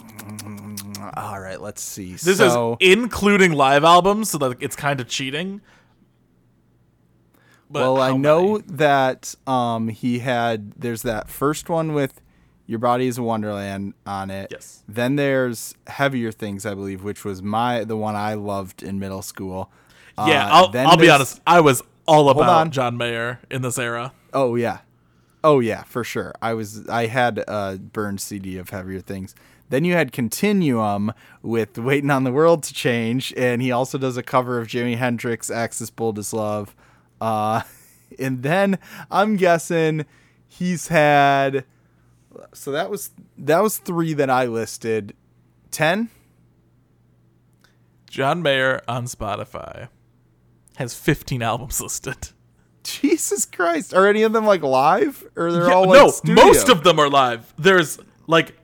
All 1.17 1.39
right. 1.39 1.59
Let's 1.59 1.81
see. 1.81 2.13
This 2.13 2.37
so, 2.37 2.77
is 2.79 2.91
including 2.93 3.53
live 3.53 3.83
albums, 3.83 4.29
so 4.31 4.37
that 4.39 4.57
it's 4.61 4.75
kind 4.75 4.99
of 5.01 5.07
cheating. 5.07 5.61
But 7.69 7.81
well, 7.81 8.01
I 8.01 8.11
know 8.17 8.53
many? 8.53 8.63
that 8.67 9.35
um 9.47 9.87
he 9.89 10.19
had. 10.19 10.73
There's 10.73 11.03
that 11.03 11.29
first 11.29 11.69
one 11.69 11.93
with 11.93 12.21
"Your 12.67 12.79
Body 12.79 13.07
Is 13.07 13.17
a 13.17 13.23
Wonderland" 13.23 13.93
on 14.05 14.29
it. 14.29 14.49
Yes. 14.51 14.83
Then 14.87 15.15
there's 15.15 15.75
heavier 15.87 16.31
things, 16.31 16.65
I 16.65 16.73
believe, 16.73 17.03
which 17.03 17.23
was 17.23 17.41
my 17.41 17.83
the 17.85 17.95
one 17.97 18.15
I 18.15 18.33
loved 18.33 18.83
in 18.83 18.99
middle 18.99 19.21
school. 19.21 19.71
Yeah, 20.17 20.45
Uh, 20.47 20.69
I'll, 20.73 20.87
I'll 20.89 20.97
be 20.97 21.09
honest. 21.09 21.39
I 21.47 21.61
was 21.61 21.81
all 22.05 22.29
about 22.29 22.49
on. 22.49 22.71
John 22.71 22.97
Mayer 22.97 23.39
in 23.49 23.61
this 23.61 23.79
era. 23.79 24.11
Oh 24.33 24.55
yeah, 24.55 24.79
oh 25.43 25.59
yeah, 25.59 25.83
for 25.83 26.03
sure. 26.03 26.33
I 26.41 26.53
was 26.53 26.87
I 26.87 27.07
had 27.07 27.39
a 27.47 27.77
burned 27.77 28.21
CD 28.21 28.57
of 28.57 28.69
heavier 28.69 29.01
things. 29.01 29.35
Then 29.69 29.85
you 29.85 29.93
had 29.93 30.11
Continuum 30.11 31.13
with 31.41 31.77
"Waiting 31.77 32.11
on 32.11 32.23
the 32.23 32.31
World 32.31 32.63
to 32.63 32.73
Change," 32.73 33.33
and 33.37 33.61
he 33.61 33.71
also 33.71 33.97
does 33.97 34.17
a 34.17 34.23
cover 34.23 34.59
of 34.59 34.67
Jimi 34.67 34.97
Hendrix 34.97 35.49
"Axis 35.49 35.89
Bold 35.89 36.19
as 36.19 36.33
Love." 36.33 36.75
Uh, 37.19 37.61
and 38.19 38.43
then 38.43 38.79
I'm 39.09 39.35
guessing 39.37 40.05
he's 40.47 40.89
had. 40.89 41.65
So 42.53 42.71
that 42.71 42.89
was 42.89 43.11
that 43.37 43.61
was 43.61 43.77
three 43.77 44.13
that 44.13 44.29
I 44.29 44.45
listed. 44.45 45.15
10? 45.71 46.09
John 48.09 48.41
Mayer 48.41 48.81
on 48.87 49.05
Spotify 49.05 49.87
has 50.75 50.93
15 50.93 51.41
albums 51.41 51.81
listed. 51.81 52.29
Jesus 52.83 53.45
Christ. 53.45 53.93
Are 53.93 54.07
any 54.07 54.23
of 54.23 54.33
them 54.33 54.45
like 54.45 54.61
live? 54.61 55.23
Or 55.35 55.51
they're 55.51 55.67
Yeah, 55.69 55.73
all 55.75 55.87
like 55.87 55.99
no, 55.99 56.07
studio? 56.09 56.45
most 56.45 56.69
of 56.69 56.83
them 56.83 56.99
are 56.99 57.09
live. 57.09 57.53
There's 57.57 57.99
like 58.27 58.55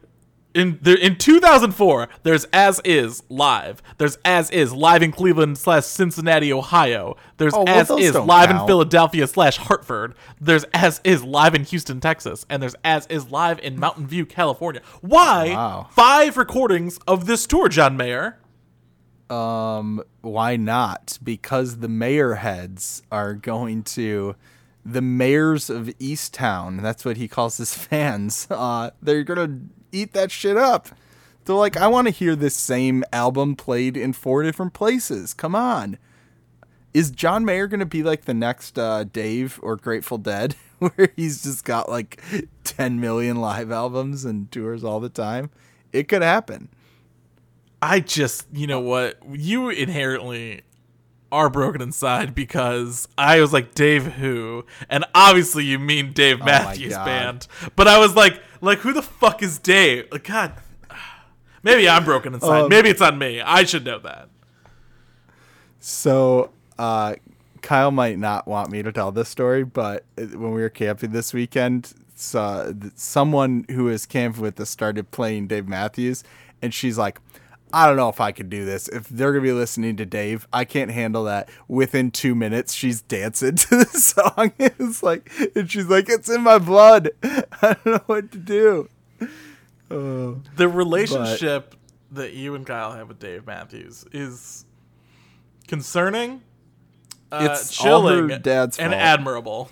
in 0.53 0.79
there 0.81 0.95
in 0.97 1.17
2004. 1.17 2.07
There's 2.23 2.45
as 2.45 2.81
is 2.83 3.21
live. 3.29 3.81
There's 3.99 4.17
as 4.25 4.49
is 4.49 4.73
live 4.73 5.03
in 5.03 5.11
Cleveland 5.11 5.57
slash 5.59 5.85
Cincinnati, 5.85 6.51
Ohio. 6.51 7.15
There's 7.37 7.53
Oh, 7.53 7.63
well, 7.63 7.77
as 7.79 7.89
is 7.91 8.15
live 8.15 8.49
in. 8.49 8.65
Philadelphia 8.65 9.27
slash 9.27 9.57
Hartford. 9.57 10.15
There's 10.41 10.63
as 10.73 10.99
is 11.03 11.23
live 11.23 11.53
in 11.53 11.63
Houston, 11.65 11.99
Texas, 11.99 12.45
and 12.49 12.61
there's 12.63 12.75
as 12.83 13.05
is 13.07 13.29
live 13.29 13.59
in 13.59 13.79
Mountain 13.79 14.07
View, 14.07 14.25
California. 14.25 14.81
Why 15.01 15.49
Wow. 15.53 15.87
five 15.91 16.37
recordings 16.37 16.97
of 17.07 17.27
this 17.27 17.45
tour, 17.45 17.69
John 17.69 17.95
Mayer? 17.95 18.39
Um, 19.29 20.03
why 20.21 20.55
not? 20.55 21.19
Because 21.23 21.79
the 21.79 21.89
mayor 21.89 22.35
heads 22.35 23.03
are 23.11 23.33
going 23.33 23.83
to 23.83 24.35
the 24.85 25.01
mayors 25.01 25.69
of 25.69 25.87
Easttown. 25.99 26.81
That's 26.81 27.03
what 27.03 27.17
he 27.17 27.27
calls 27.27 27.57
his 27.57 27.73
fans. 27.75 28.47
Uh, 28.49 28.91
they're 29.01 29.23
gonna 29.23 29.59
eat 29.91 30.13
that 30.13 30.31
shit 30.31 30.57
up. 30.57 30.89
They're 31.45 31.55
like, 31.55 31.77
I 31.77 31.87
want 31.87 32.07
to 32.07 32.11
hear 32.13 32.35
this 32.35 32.55
same 32.55 33.03
album 33.13 33.55
played 33.55 33.95
in 33.95 34.13
four 34.13 34.43
different 34.43 34.73
places. 34.73 35.33
Come 35.33 35.55
on. 35.55 35.97
Is 36.93 37.11
John 37.11 37.45
Mayer 37.45 37.67
gonna 37.67 37.85
be 37.85 38.01
like 38.01 38.25
the 38.25 38.33
next 38.33 38.79
uh, 38.79 39.03
Dave 39.03 39.59
or 39.61 39.75
Grateful 39.75 40.17
Dead, 40.17 40.55
where 40.79 41.09
he's 41.15 41.43
just 41.43 41.65
got 41.65 41.89
like 41.89 42.21
10 42.63 42.99
million 42.99 43.37
live 43.37 43.71
albums 43.71 44.23
and 44.23 44.49
tours 44.51 44.83
all 44.83 44.99
the 44.99 45.09
time? 45.09 45.49
It 45.91 46.07
could 46.07 46.21
happen. 46.21 46.69
I 47.81 47.99
just, 47.99 48.47
you 48.51 48.67
know 48.67 48.79
what? 48.79 49.19
You 49.29 49.69
inherently 49.69 50.61
are 51.31 51.49
broken 51.49 51.81
inside 51.81 52.33
because 52.33 53.07
I 53.17 53.41
was 53.41 53.53
like 53.53 53.73
Dave 53.73 54.13
who, 54.13 54.65
and 54.89 55.05
obviously 55.13 55.65
you 55.65 55.77
mean 55.77 56.13
Dave 56.13 56.39
Matthews 56.39 56.93
God. 56.93 57.05
Band, 57.05 57.47
but 57.75 57.87
I 57.87 57.99
was 57.99 58.15
like, 58.15 58.41
like 58.61 58.79
who 58.79 58.93
the 58.93 59.01
fuck 59.01 59.43
is 59.43 59.59
Dave? 59.59 60.07
Like 60.11 60.23
God, 60.23 60.53
maybe 61.63 61.87
I'm 61.87 62.05
broken 62.05 62.33
inside. 62.33 62.61
Um, 62.61 62.69
maybe 62.69 62.89
it's 62.89 63.01
on 63.01 63.17
me. 63.17 63.41
I 63.41 63.63
should 63.63 63.85
know 63.85 63.99
that. 63.99 64.29
So, 65.79 66.51
uh, 66.79 67.15
Kyle 67.61 67.91
might 67.91 68.17
not 68.17 68.47
want 68.47 68.71
me 68.71 68.81
to 68.83 68.91
tell 68.91 69.11
this 69.11 69.29
story, 69.29 69.63
but 69.63 70.05
uh, 70.17 70.23
when 70.23 70.53
we 70.53 70.61
were 70.61 70.69
camping 70.69 71.11
this 71.11 71.33
weekend, 71.33 71.93
th- 72.15 72.75
someone 72.95 73.65
who 73.69 73.85
was 73.85 74.05
camping 74.05 74.41
with 74.41 74.59
us 74.59 74.69
started 74.69 75.11
playing 75.11 75.47
Dave 75.47 75.67
Matthews, 75.67 76.23
and 76.61 76.73
she's 76.73 76.97
like, 76.97 77.19
I 77.73 77.85
don't 77.85 77.97
know 77.97 78.09
if 78.09 78.21
I 78.21 78.31
could 78.31 78.49
do 78.49 78.63
this. 78.65 78.87
If 78.87 79.09
they're 79.09 79.31
gonna 79.33 79.43
be 79.43 79.51
listening 79.51 79.97
to 79.97 80.05
Dave, 80.05 80.47
I 80.53 80.63
can't 80.65 80.89
handle 80.91 81.25
that. 81.25 81.49
Within 81.67 82.11
two 82.11 82.33
minutes, 82.33 82.73
she's 82.73 83.01
dancing 83.01 83.55
to 83.55 83.69
the 83.77 83.85
song. 83.85 84.53
It's 84.59 85.03
like, 85.03 85.31
and 85.55 85.69
she's 85.69 85.87
like, 85.87 86.07
"It's 86.09 86.29
in 86.29 86.41
my 86.43 86.59
blood. 86.59 87.09
I 87.23 87.75
don't 87.83 87.85
know 87.85 88.01
what 88.05 88.31
to 88.31 88.37
do." 88.37 88.89
Oh, 89.91 90.41
The 90.55 90.67
relationship 90.67 91.75
that 92.11 92.33
you 92.33 92.55
and 92.55 92.65
Kyle 92.65 92.93
have 92.93 93.07
with 93.09 93.19
Dave 93.19 93.45
Matthews 93.45 94.05
is 94.11 94.65
concerning, 95.67 96.41
uh, 97.31 97.47
It's 97.51 97.75
chilling, 97.75 98.31
and 98.31 98.43
fault. 98.43 98.79
admirable. 98.93 99.69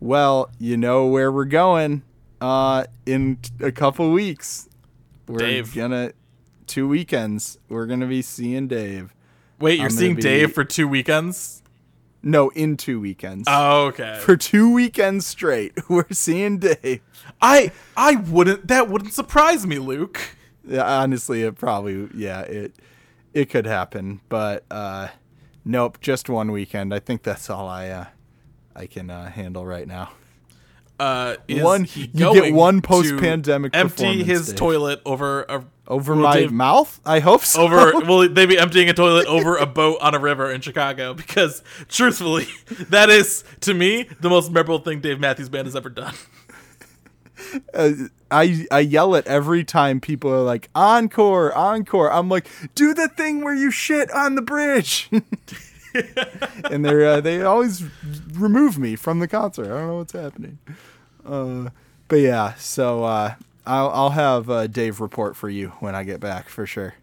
Well, 0.00 0.50
you 0.58 0.76
know 0.76 1.06
where 1.06 1.32
we're 1.32 1.44
going. 1.46 2.02
Uh, 2.40 2.84
in 3.06 3.38
a 3.60 3.72
couple 3.72 4.10
weeks, 4.10 4.68
we're 5.26 5.38
Dave. 5.38 5.74
gonna 5.74 6.12
two 6.66 6.88
weekends. 6.88 7.58
We're 7.68 7.86
gonna 7.86 8.06
be 8.06 8.22
seeing 8.22 8.68
Dave. 8.68 9.14
Wait, 9.60 9.78
you're 9.80 9.90
seeing 9.90 10.16
be- 10.16 10.22
Dave 10.22 10.52
for 10.52 10.64
two 10.64 10.88
weekends? 10.88 11.62
No, 12.22 12.48
in 12.50 12.76
two 12.78 13.00
weekends. 13.00 13.46
Oh, 13.50 13.86
okay. 13.88 14.18
For 14.22 14.36
two 14.36 14.72
weekends 14.72 15.26
straight, 15.26 15.72
we're 15.88 16.06
seeing 16.10 16.58
Dave. 16.58 17.00
I 17.40 17.70
I 17.96 18.16
wouldn't 18.16 18.68
that 18.68 18.88
wouldn't 18.88 19.12
surprise 19.12 19.66
me, 19.66 19.78
Luke. 19.78 20.20
Yeah, 20.66 20.84
honestly, 21.00 21.42
it 21.42 21.56
probably 21.56 22.08
yeah 22.14 22.40
it 22.40 22.74
it 23.34 23.50
could 23.50 23.66
happen, 23.66 24.20
but 24.28 24.64
uh, 24.70 25.08
nope, 25.64 26.00
just 26.00 26.28
one 26.30 26.50
weekend. 26.52 26.94
I 26.94 26.98
think 27.00 27.22
that's 27.24 27.50
all 27.50 27.68
I 27.68 27.88
uh, 27.90 28.04
I 28.74 28.86
can 28.86 29.10
uh, 29.10 29.28
handle 29.30 29.66
right 29.66 29.86
now. 29.86 30.10
Uh, 30.98 31.36
is 31.48 31.62
One- 31.62 31.86
you 31.92 32.06
get 32.32 32.54
one 32.54 32.80
post-pandemic 32.80 33.74
empty 33.74 34.22
his 34.22 34.46
Dave. 34.48 34.56
toilet 34.56 35.02
over 35.04 35.42
a 35.42 35.64
Over 35.86 36.14
will 36.14 36.22
my 36.22 36.40
Dave- 36.40 36.52
mouth? 36.52 36.98
I 37.04 37.20
hope 37.20 37.42
so. 37.42 37.62
over 37.62 37.92
will 38.06 38.28
they 38.28 38.46
be 38.46 38.58
emptying 38.58 38.88
a 38.88 38.94
toilet 38.94 39.26
over 39.26 39.56
a 39.56 39.66
boat 39.66 39.98
on 40.00 40.14
a 40.14 40.18
river 40.18 40.50
in 40.50 40.60
Chicago? 40.60 41.12
Because 41.24 41.62
truthfully, 41.88 42.46
that 42.88 43.10
is 43.10 43.44
to 43.60 43.74
me 43.74 44.08
the 44.20 44.30
most 44.30 44.50
memorable 44.50 44.78
thing 44.78 45.00
Dave 45.00 45.20
Matthews 45.20 45.48
Band 45.48 45.66
has 45.66 45.76
ever 45.76 45.90
done. 45.90 46.14
uh, 47.74 47.90
I 48.30 48.66
I 48.70 48.80
yell 48.80 49.14
it 49.14 49.26
every 49.26 49.62
time 49.64 50.00
people 50.00 50.30
are 50.32 50.42
like 50.42 50.70
encore, 50.74 51.52
encore. 51.54 52.10
I'm 52.12 52.28
like, 52.28 52.48
do 52.74 52.94
the 52.94 53.08
thing 53.08 53.44
where 53.44 53.54
you 53.54 53.70
shit 53.70 54.10
on 54.12 54.34
the 54.36 54.42
bridge, 54.42 55.10
and 56.70 56.84
they 56.84 57.06
uh, 57.06 57.20
they 57.20 57.42
always 57.42 57.84
remove 58.32 58.78
me 58.78 58.96
from 58.96 59.18
the 59.18 59.28
concert. 59.28 59.66
I 59.66 59.78
don't 59.80 59.86
know 59.88 59.96
what's 59.98 60.12
happening. 60.12 60.58
Uh, 61.26 61.70
but 62.08 62.16
yeah, 62.16 62.54
so 62.54 63.04
uh, 63.04 63.34
I'll 63.66 63.90
I'll 63.90 64.10
have 64.10 64.50
uh, 64.50 64.66
Dave 64.66 65.00
report 65.00 65.36
for 65.36 65.48
you 65.48 65.68
when 65.80 65.94
I 65.94 66.04
get 66.04 66.20
back 66.20 66.48
for 66.48 66.66
sure. 66.66 66.94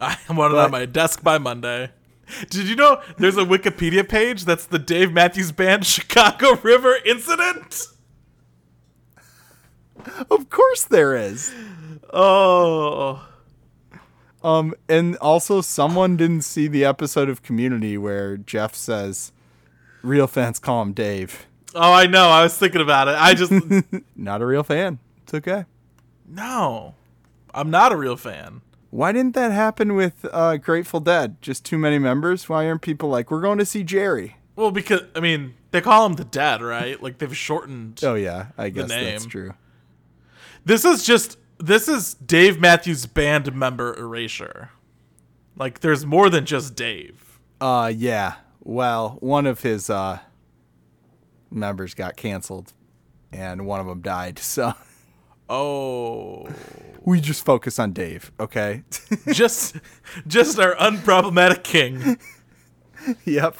I 0.00 0.16
want 0.28 0.52
it 0.52 0.58
on 0.58 0.70
my 0.70 0.84
desk 0.86 1.22
by 1.22 1.38
Monday. 1.38 1.90
Did 2.50 2.68
you 2.68 2.76
know 2.76 3.00
there's 3.18 3.36
a 3.36 3.44
Wikipedia 3.44 4.06
page 4.06 4.44
that's 4.44 4.66
the 4.66 4.78
Dave 4.78 5.12
Matthews 5.12 5.52
Band 5.52 5.86
Chicago 5.86 6.56
River 6.56 6.96
incident? 7.04 7.86
Of 10.30 10.50
course 10.50 10.84
there 10.84 11.16
is. 11.16 11.52
Oh. 12.12 13.26
Um, 14.42 14.74
and 14.88 15.16
also 15.16 15.60
someone 15.60 16.16
didn't 16.16 16.42
see 16.42 16.68
the 16.68 16.84
episode 16.84 17.28
of 17.28 17.42
Community 17.42 17.98
where 17.98 18.36
Jeff 18.36 18.74
says, 18.74 19.32
"Real 20.02 20.26
fans 20.26 20.58
call 20.58 20.82
him 20.82 20.92
Dave." 20.92 21.46
Oh, 21.74 21.92
I 21.92 22.06
know. 22.06 22.28
I 22.28 22.42
was 22.42 22.56
thinking 22.56 22.80
about 22.80 23.08
it. 23.08 23.16
I 23.18 23.34
just 23.34 23.52
Not 24.16 24.42
a 24.42 24.46
real 24.46 24.62
fan. 24.62 24.98
It's 25.22 25.34
okay. 25.34 25.64
No. 26.28 26.94
I'm 27.54 27.70
not 27.70 27.92
a 27.92 27.96
real 27.96 28.16
fan. 28.16 28.60
Why 28.90 29.12
didn't 29.12 29.34
that 29.34 29.50
happen 29.50 29.94
with 29.94 30.26
uh, 30.32 30.58
Grateful 30.58 31.00
Dead? 31.00 31.40
Just 31.40 31.64
too 31.64 31.78
many 31.78 31.98
members? 31.98 32.48
Why 32.48 32.66
aren't 32.66 32.82
people 32.82 33.08
like, 33.08 33.30
we're 33.30 33.40
going 33.40 33.58
to 33.58 33.66
see 33.66 33.82
Jerry? 33.82 34.36
Well, 34.56 34.70
because 34.70 35.02
I 35.14 35.20
mean, 35.20 35.54
they 35.70 35.80
call 35.80 36.06
him 36.06 36.14
the 36.14 36.24
Dead, 36.24 36.62
right? 36.62 37.02
Like 37.02 37.18
they've 37.18 37.36
shortened. 37.36 38.00
Oh, 38.02 38.14
yeah, 38.14 38.48
I 38.56 38.70
guess 38.70 38.88
that's 38.88 39.22
name. 39.22 39.30
true. 39.30 39.54
This 40.64 40.84
is 40.84 41.04
just 41.04 41.38
this 41.58 41.88
is 41.88 42.14
Dave 42.14 42.58
Matthews 42.60 43.06
Band 43.06 43.54
member 43.54 43.94
erasure. 43.96 44.70
Like 45.56 45.80
there's 45.80 46.04
more 46.04 46.28
than 46.30 46.44
just 46.46 46.74
Dave. 46.74 47.38
Uh, 47.60 47.92
yeah. 47.94 48.36
Well, 48.62 49.18
one 49.20 49.46
of 49.46 49.60
his 49.60 49.88
uh, 49.88 50.18
members 51.50 51.94
got 51.94 52.16
canceled, 52.16 52.72
and 53.30 53.66
one 53.66 53.80
of 53.80 53.86
them 53.86 54.00
died. 54.00 54.38
So 54.42 54.74
Oh. 55.48 56.48
we 57.02 57.20
just 57.20 57.44
focus 57.44 57.78
on 57.78 57.92
Dave, 57.92 58.32
okay? 58.40 58.82
just 59.32 59.76
just 60.26 60.58
our 60.58 60.74
unproblematic 60.76 61.62
king. 61.62 62.18
yep. 63.24 63.56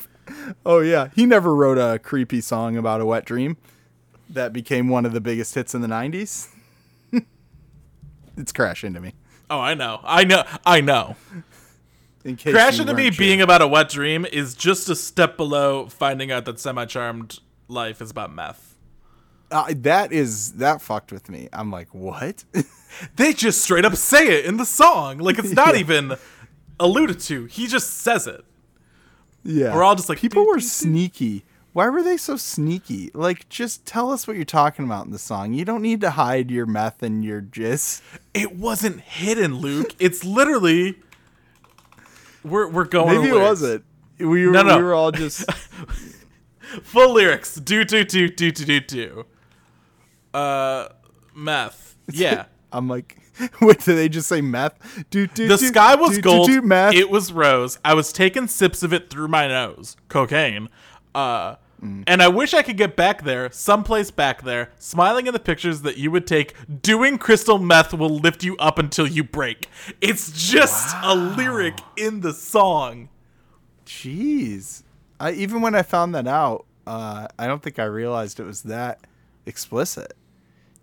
Oh, 0.64 0.81
yeah. 0.81 1.09
He 1.14 1.27
never 1.27 1.55
wrote 1.55 1.79
a 1.79 1.99
creepy 1.99 2.40
song 2.40 2.77
about 2.77 3.01
a 3.01 3.07
wet 3.07 3.25
dream 3.25 3.57
that 4.29 4.53
became 4.53 4.88
one 4.88 5.07
of 5.07 5.12
the 5.12 5.20
biggest 5.20 5.55
hits 5.55 5.75
in 5.75 5.83
the 5.83 5.88
90s. 5.88 6.49
it's 8.37 8.53
Crash 8.53 8.83
Into 8.83 9.00
Me. 9.00 9.13
Oh, 9.48 9.60
I 9.60 9.75
know. 9.75 10.00
I 10.02 10.25
know. 10.25 10.42
I 10.65 10.81
know. 10.81 11.17
In 12.25 12.35
case 12.35 12.52
Crash 12.52 12.81
into 12.81 12.92
me 12.92 13.13
sure. 13.13 13.19
being 13.19 13.40
about 13.40 13.63
a 13.63 13.69
wet 13.69 13.88
dream 13.88 14.27
is 14.27 14.56
just 14.56 14.88
a 14.88 14.96
step 14.96 15.37
below 15.37 15.87
finding 15.87 16.33
out 16.33 16.44
that 16.46 16.58
semi 16.58 16.85
charmed 16.85 17.38
life 17.69 18.02
is 18.02 18.10
about 18.10 18.35
meth. 18.35 18.65
Uh, 19.51 19.73
that 19.77 20.13
is 20.13 20.53
that 20.55 20.83
fucked 20.83 21.13
with 21.13 21.29
me. 21.29 21.49
I'm 21.53 21.71
like, 21.71 21.88
what? 21.94 22.44
They 23.17 23.35
just 23.35 23.61
straight 23.61 23.85
up 23.85 23.94
say 23.94 24.38
it 24.38 24.47
in 24.47 24.57
the 24.57 24.65
song. 24.65 25.19
Like 25.19 25.38
it's 25.38 25.53
not 25.53 25.75
Yeah. 25.75 25.81
even 25.81 26.17
alluded 26.81 27.21
to. 27.21 27.44
He 27.44 27.67
just 27.67 27.90
says 27.99 28.27
it. 28.27 28.42
yeah, 29.44 29.75
We're 29.75 29.83
all 29.85 29.94
just 29.94 30.09
like, 30.09 30.19
people 30.19 30.47
were 30.47 30.55
doo, 30.55 30.61
doo." 30.63 30.67
sneaky. 30.67 31.44
Why 31.75 31.90
were 31.90 32.03
they 32.03 32.17
so 32.17 32.38
sneaky? 32.38 33.11
Like, 33.13 33.51
just 33.51 33.85
tell 33.85 34.11
us 34.11 34.27
what 34.27 34.35
you're 34.37 34.47
talking 34.47 34.87
about 34.87 35.05
in 35.05 35.13
the 35.13 35.19
song. 35.19 35.53
You 35.53 35.67
don't 35.67 35.83
need 35.83 36.01
to 36.01 36.11
hide 36.13 36.51
your 36.51 36.65
meth 36.65 37.03
and 37.03 37.23
your 37.23 37.42
jizz. 37.42 38.01
It 38.33 38.57
wasn't 38.57 39.03
hidden, 39.03 39.57
Luke. 39.57 39.94
It's 39.99 40.25
literally 40.25 40.97
we're 42.44 42.67
we're 42.69 42.85
going. 42.87 43.21
Maybe 43.21 43.37
it 43.37 43.38
wasn't. 43.40 43.85
We 44.19 44.47
were, 44.47 44.53
No, 44.53 44.63
no. 44.63 44.77
we 44.79 44.83
were 44.85 44.94
all 44.94 45.13
just 45.13 45.44
Full 46.83 47.13
lyrics. 47.13 47.57
Do 47.57 47.85
do 47.85 48.05
do 48.05 48.29
do 48.29 48.51
do 48.51 48.65
do 48.65 48.81
do. 48.81 49.27
Uh, 50.37 50.88
meth. 51.34 51.96
Yeah. 52.12 52.44
I'm 52.72 52.88
like, 52.88 53.16
Wait, 53.60 53.80
did 53.80 53.96
they 53.96 54.08
just 54.08 54.28
say 54.28 54.40
meth? 54.40 55.04
Do, 55.10 55.26
do, 55.26 55.48
The 55.48 55.56
do, 55.56 55.66
sky 55.68 55.94
was 55.94 56.18
gold. 56.18 56.50
meth. 56.64 56.94
It 56.94 57.10
was 57.10 57.32
rose. 57.32 57.78
I 57.84 57.94
was 57.94 58.12
taking 58.12 58.46
sips 58.48 58.82
of 58.82 58.92
it 58.92 59.10
through 59.10 59.28
my 59.28 59.48
nose. 59.48 59.96
Cocaine. 60.08 60.68
Uh, 61.14 61.56
And 62.06 62.22
I 62.22 62.28
wish 62.28 62.52
I 62.54 62.62
could 62.62 62.76
get 62.76 62.96
back 62.96 63.22
there, 63.24 63.50
someplace 63.52 64.10
back 64.10 64.42
there, 64.42 64.72
smiling 64.78 65.26
in 65.26 65.32
the 65.32 65.38
pictures 65.40 65.82
that 65.82 65.96
you 65.96 66.10
would 66.10 66.26
take. 66.26 66.54
Doing 66.82 67.18
crystal 67.18 67.58
meth 67.58 67.92
will 67.94 68.10
lift 68.18 68.42
you 68.44 68.56
up 68.58 68.78
until 68.78 69.06
you 69.06 69.22
break. 69.24 69.68
It's 70.00 70.30
just 70.32 70.94
a 71.02 71.14
lyric 71.14 71.78
in 71.96 72.20
the 72.20 72.32
song. 72.32 73.08
Jeez. 73.84 74.82
I, 75.20 75.32
even 75.32 75.60
when 75.60 75.74
I 75.74 75.82
found 75.82 76.14
that 76.14 76.26
out, 76.26 76.66
uh, 76.87 77.28
I 77.38 77.46
don't 77.46 77.62
think 77.62 77.78
I 77.78 77.84
realized 77.84 78.38
it 78.40 78.44
was 78.44 78.62
that 78.62 79.00
explicit. 79.46 80.14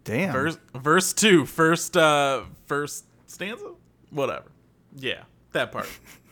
Damn. 0.04 0.34
Verse, 0.34 0.58
verse 0.76 1.14
two, 1.14 1.46
first, 1.46 1.96
uh, 1.96 2.44
first 2.66 3.06
stanza, 3.28 3.72
whatever. 4.10 4.52
Yeah, 4.96 5.24
that 5.54 5.72
part. 5.72 5.90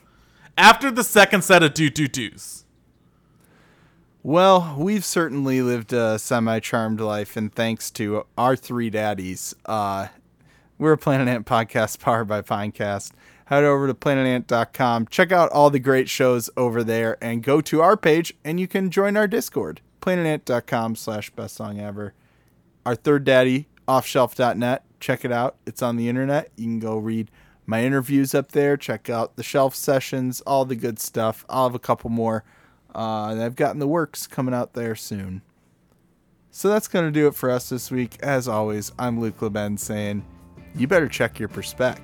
After 0.57 0.91
the 0.91 1.03
second 1.03 1.43
set 1.43 1.63
of 1.63 1.73
doo 1.73 1.89
doo 1.89 2.07
doos. 2.07 2.65
Well, 4.23 4.75
we've 4.77 5.05
certainly 5.05 5.61
lived 5.63 5.93
a 5.93 6.19
semi 6.19 6.59
charmed 6.59 6.99
life, 7.01 7.35
and 7.35 7.51
thanks 7.51 7.89
to 7.91 8.25
our 8.37 8.55
three 8.55 8.91
daddies, 8.91 9.55
uh, 9.65 10.09
we're 10.77 10.91
a 10.93 10.97
Planet 10.97 11.27
Ant 11.27 11.47
podcast 11.47 11.99
powered 12.01 12.27
by 12.27 12.41
Pinecast. 12.41 13.13
Head 13.45 13.63
over 13.63 13.87
to 13.87 13.93
planetant.com, 13.93 15.07
check 15.07 15.31
out 15.31 15.51
all 15.51 15.69
the 15.69 15.79
great 15.79 16.07
shows 16.07 16.49
over 16.55 16.83
there, 16.83 17.17
and 17.21 17.41
go 17.43 17.61
to 17.61 17.81
our 17.81 17.97
page, 17.97 18.33
and 18.45 18.59
you 18.59 18.67
can 18.67 18.91
join 18.91 19.17
our 19.17 19.27
Discord. 19.27 19.81
planetant.com 20.01 20.95
slash 20.95 21.31
best 21.31 21.55
song 21.55 21.79
ever. 21.79 22.13
Our 22.85 22.95
third 22.95 23.23
daddy, 23.23 23.67
offshelf.net. 23.87 24.83
Check 24.99 25.25
it 25.25 25.31
out. 25.31 25.55
It's 25.65 25.81
on 25.81 25.97
the 25.97 26.09
internet. 26.09 26.51
You 26.55 26.65
can 26.65 26.79
go 26.79 26.97
read 26.97 27.29
my 27.65 27.83
interviews 27.83 28.35
up 28.35 28.51
there, 28.51 28.75
check 28.75 29.09
out 29.09 29.35
the 29.35 29.43
shelf 29.43 29.75
sessions, 29.75 30.41
all 30.41 30.65
the 30.65 30.75
good 30.75 30.99
stuff. 30.99 31.45
I'll 31.49 31.67
have 31.67 31.75
a 31.75 31.79
couple 31.79 32.09
more 32.09 32.43
uh, 32.93 33.35
that 33.35 33.45
I've 33.45 33.55
got 33.55 33.73
in 33.73 33.79
the 33.79 33.87
works 33.87 34.27
coming 34.27 34.53
out 34.53 34.73
there 34.73 34.95
soon. 34.95 35.41
So 36.49 36.67
that's 36.67 36.89
going 36.89 37.05
to 37.05 37.11
do 37.11 37.27
it 37.27 37.35
for 37.35 37.49
us 37.49 37.69
this 37.69 37.89
week. 37.89 38.17
As 38.21 38.47
always, 38.47 38.91
I'm 38.99 39.21
Luke 39.21 39.41
Leben 39.41 39.77
saying, 39.77 40.25
you 40.75 40.87
better 40.87 41.07
check 41.07 41.39
your 41.39 41.47
perspec. 41.47 41.99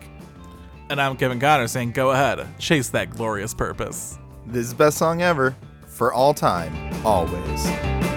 And 0.90 1.02
I'm 1.02 1.18
Kevin 1.18 1.40
Connor 1.40 1.68
saying, 1.68 1.92
go 1.92 2.12
ahead, 2.12 2.48
chase 2.60 2.90
that 2.90 3.10
glorious 3.10 3.54
purpose. 3.54 4.18
This 4.46 4.68
is 4.68 4.70
the 4.70 4.78
best 4.78 4.98
song 4.98 5.22
ever 5.22 5.54
for 5.86 6.14
all 6.14 6.34
time, 6.34 6.74
always. 7.06 8.17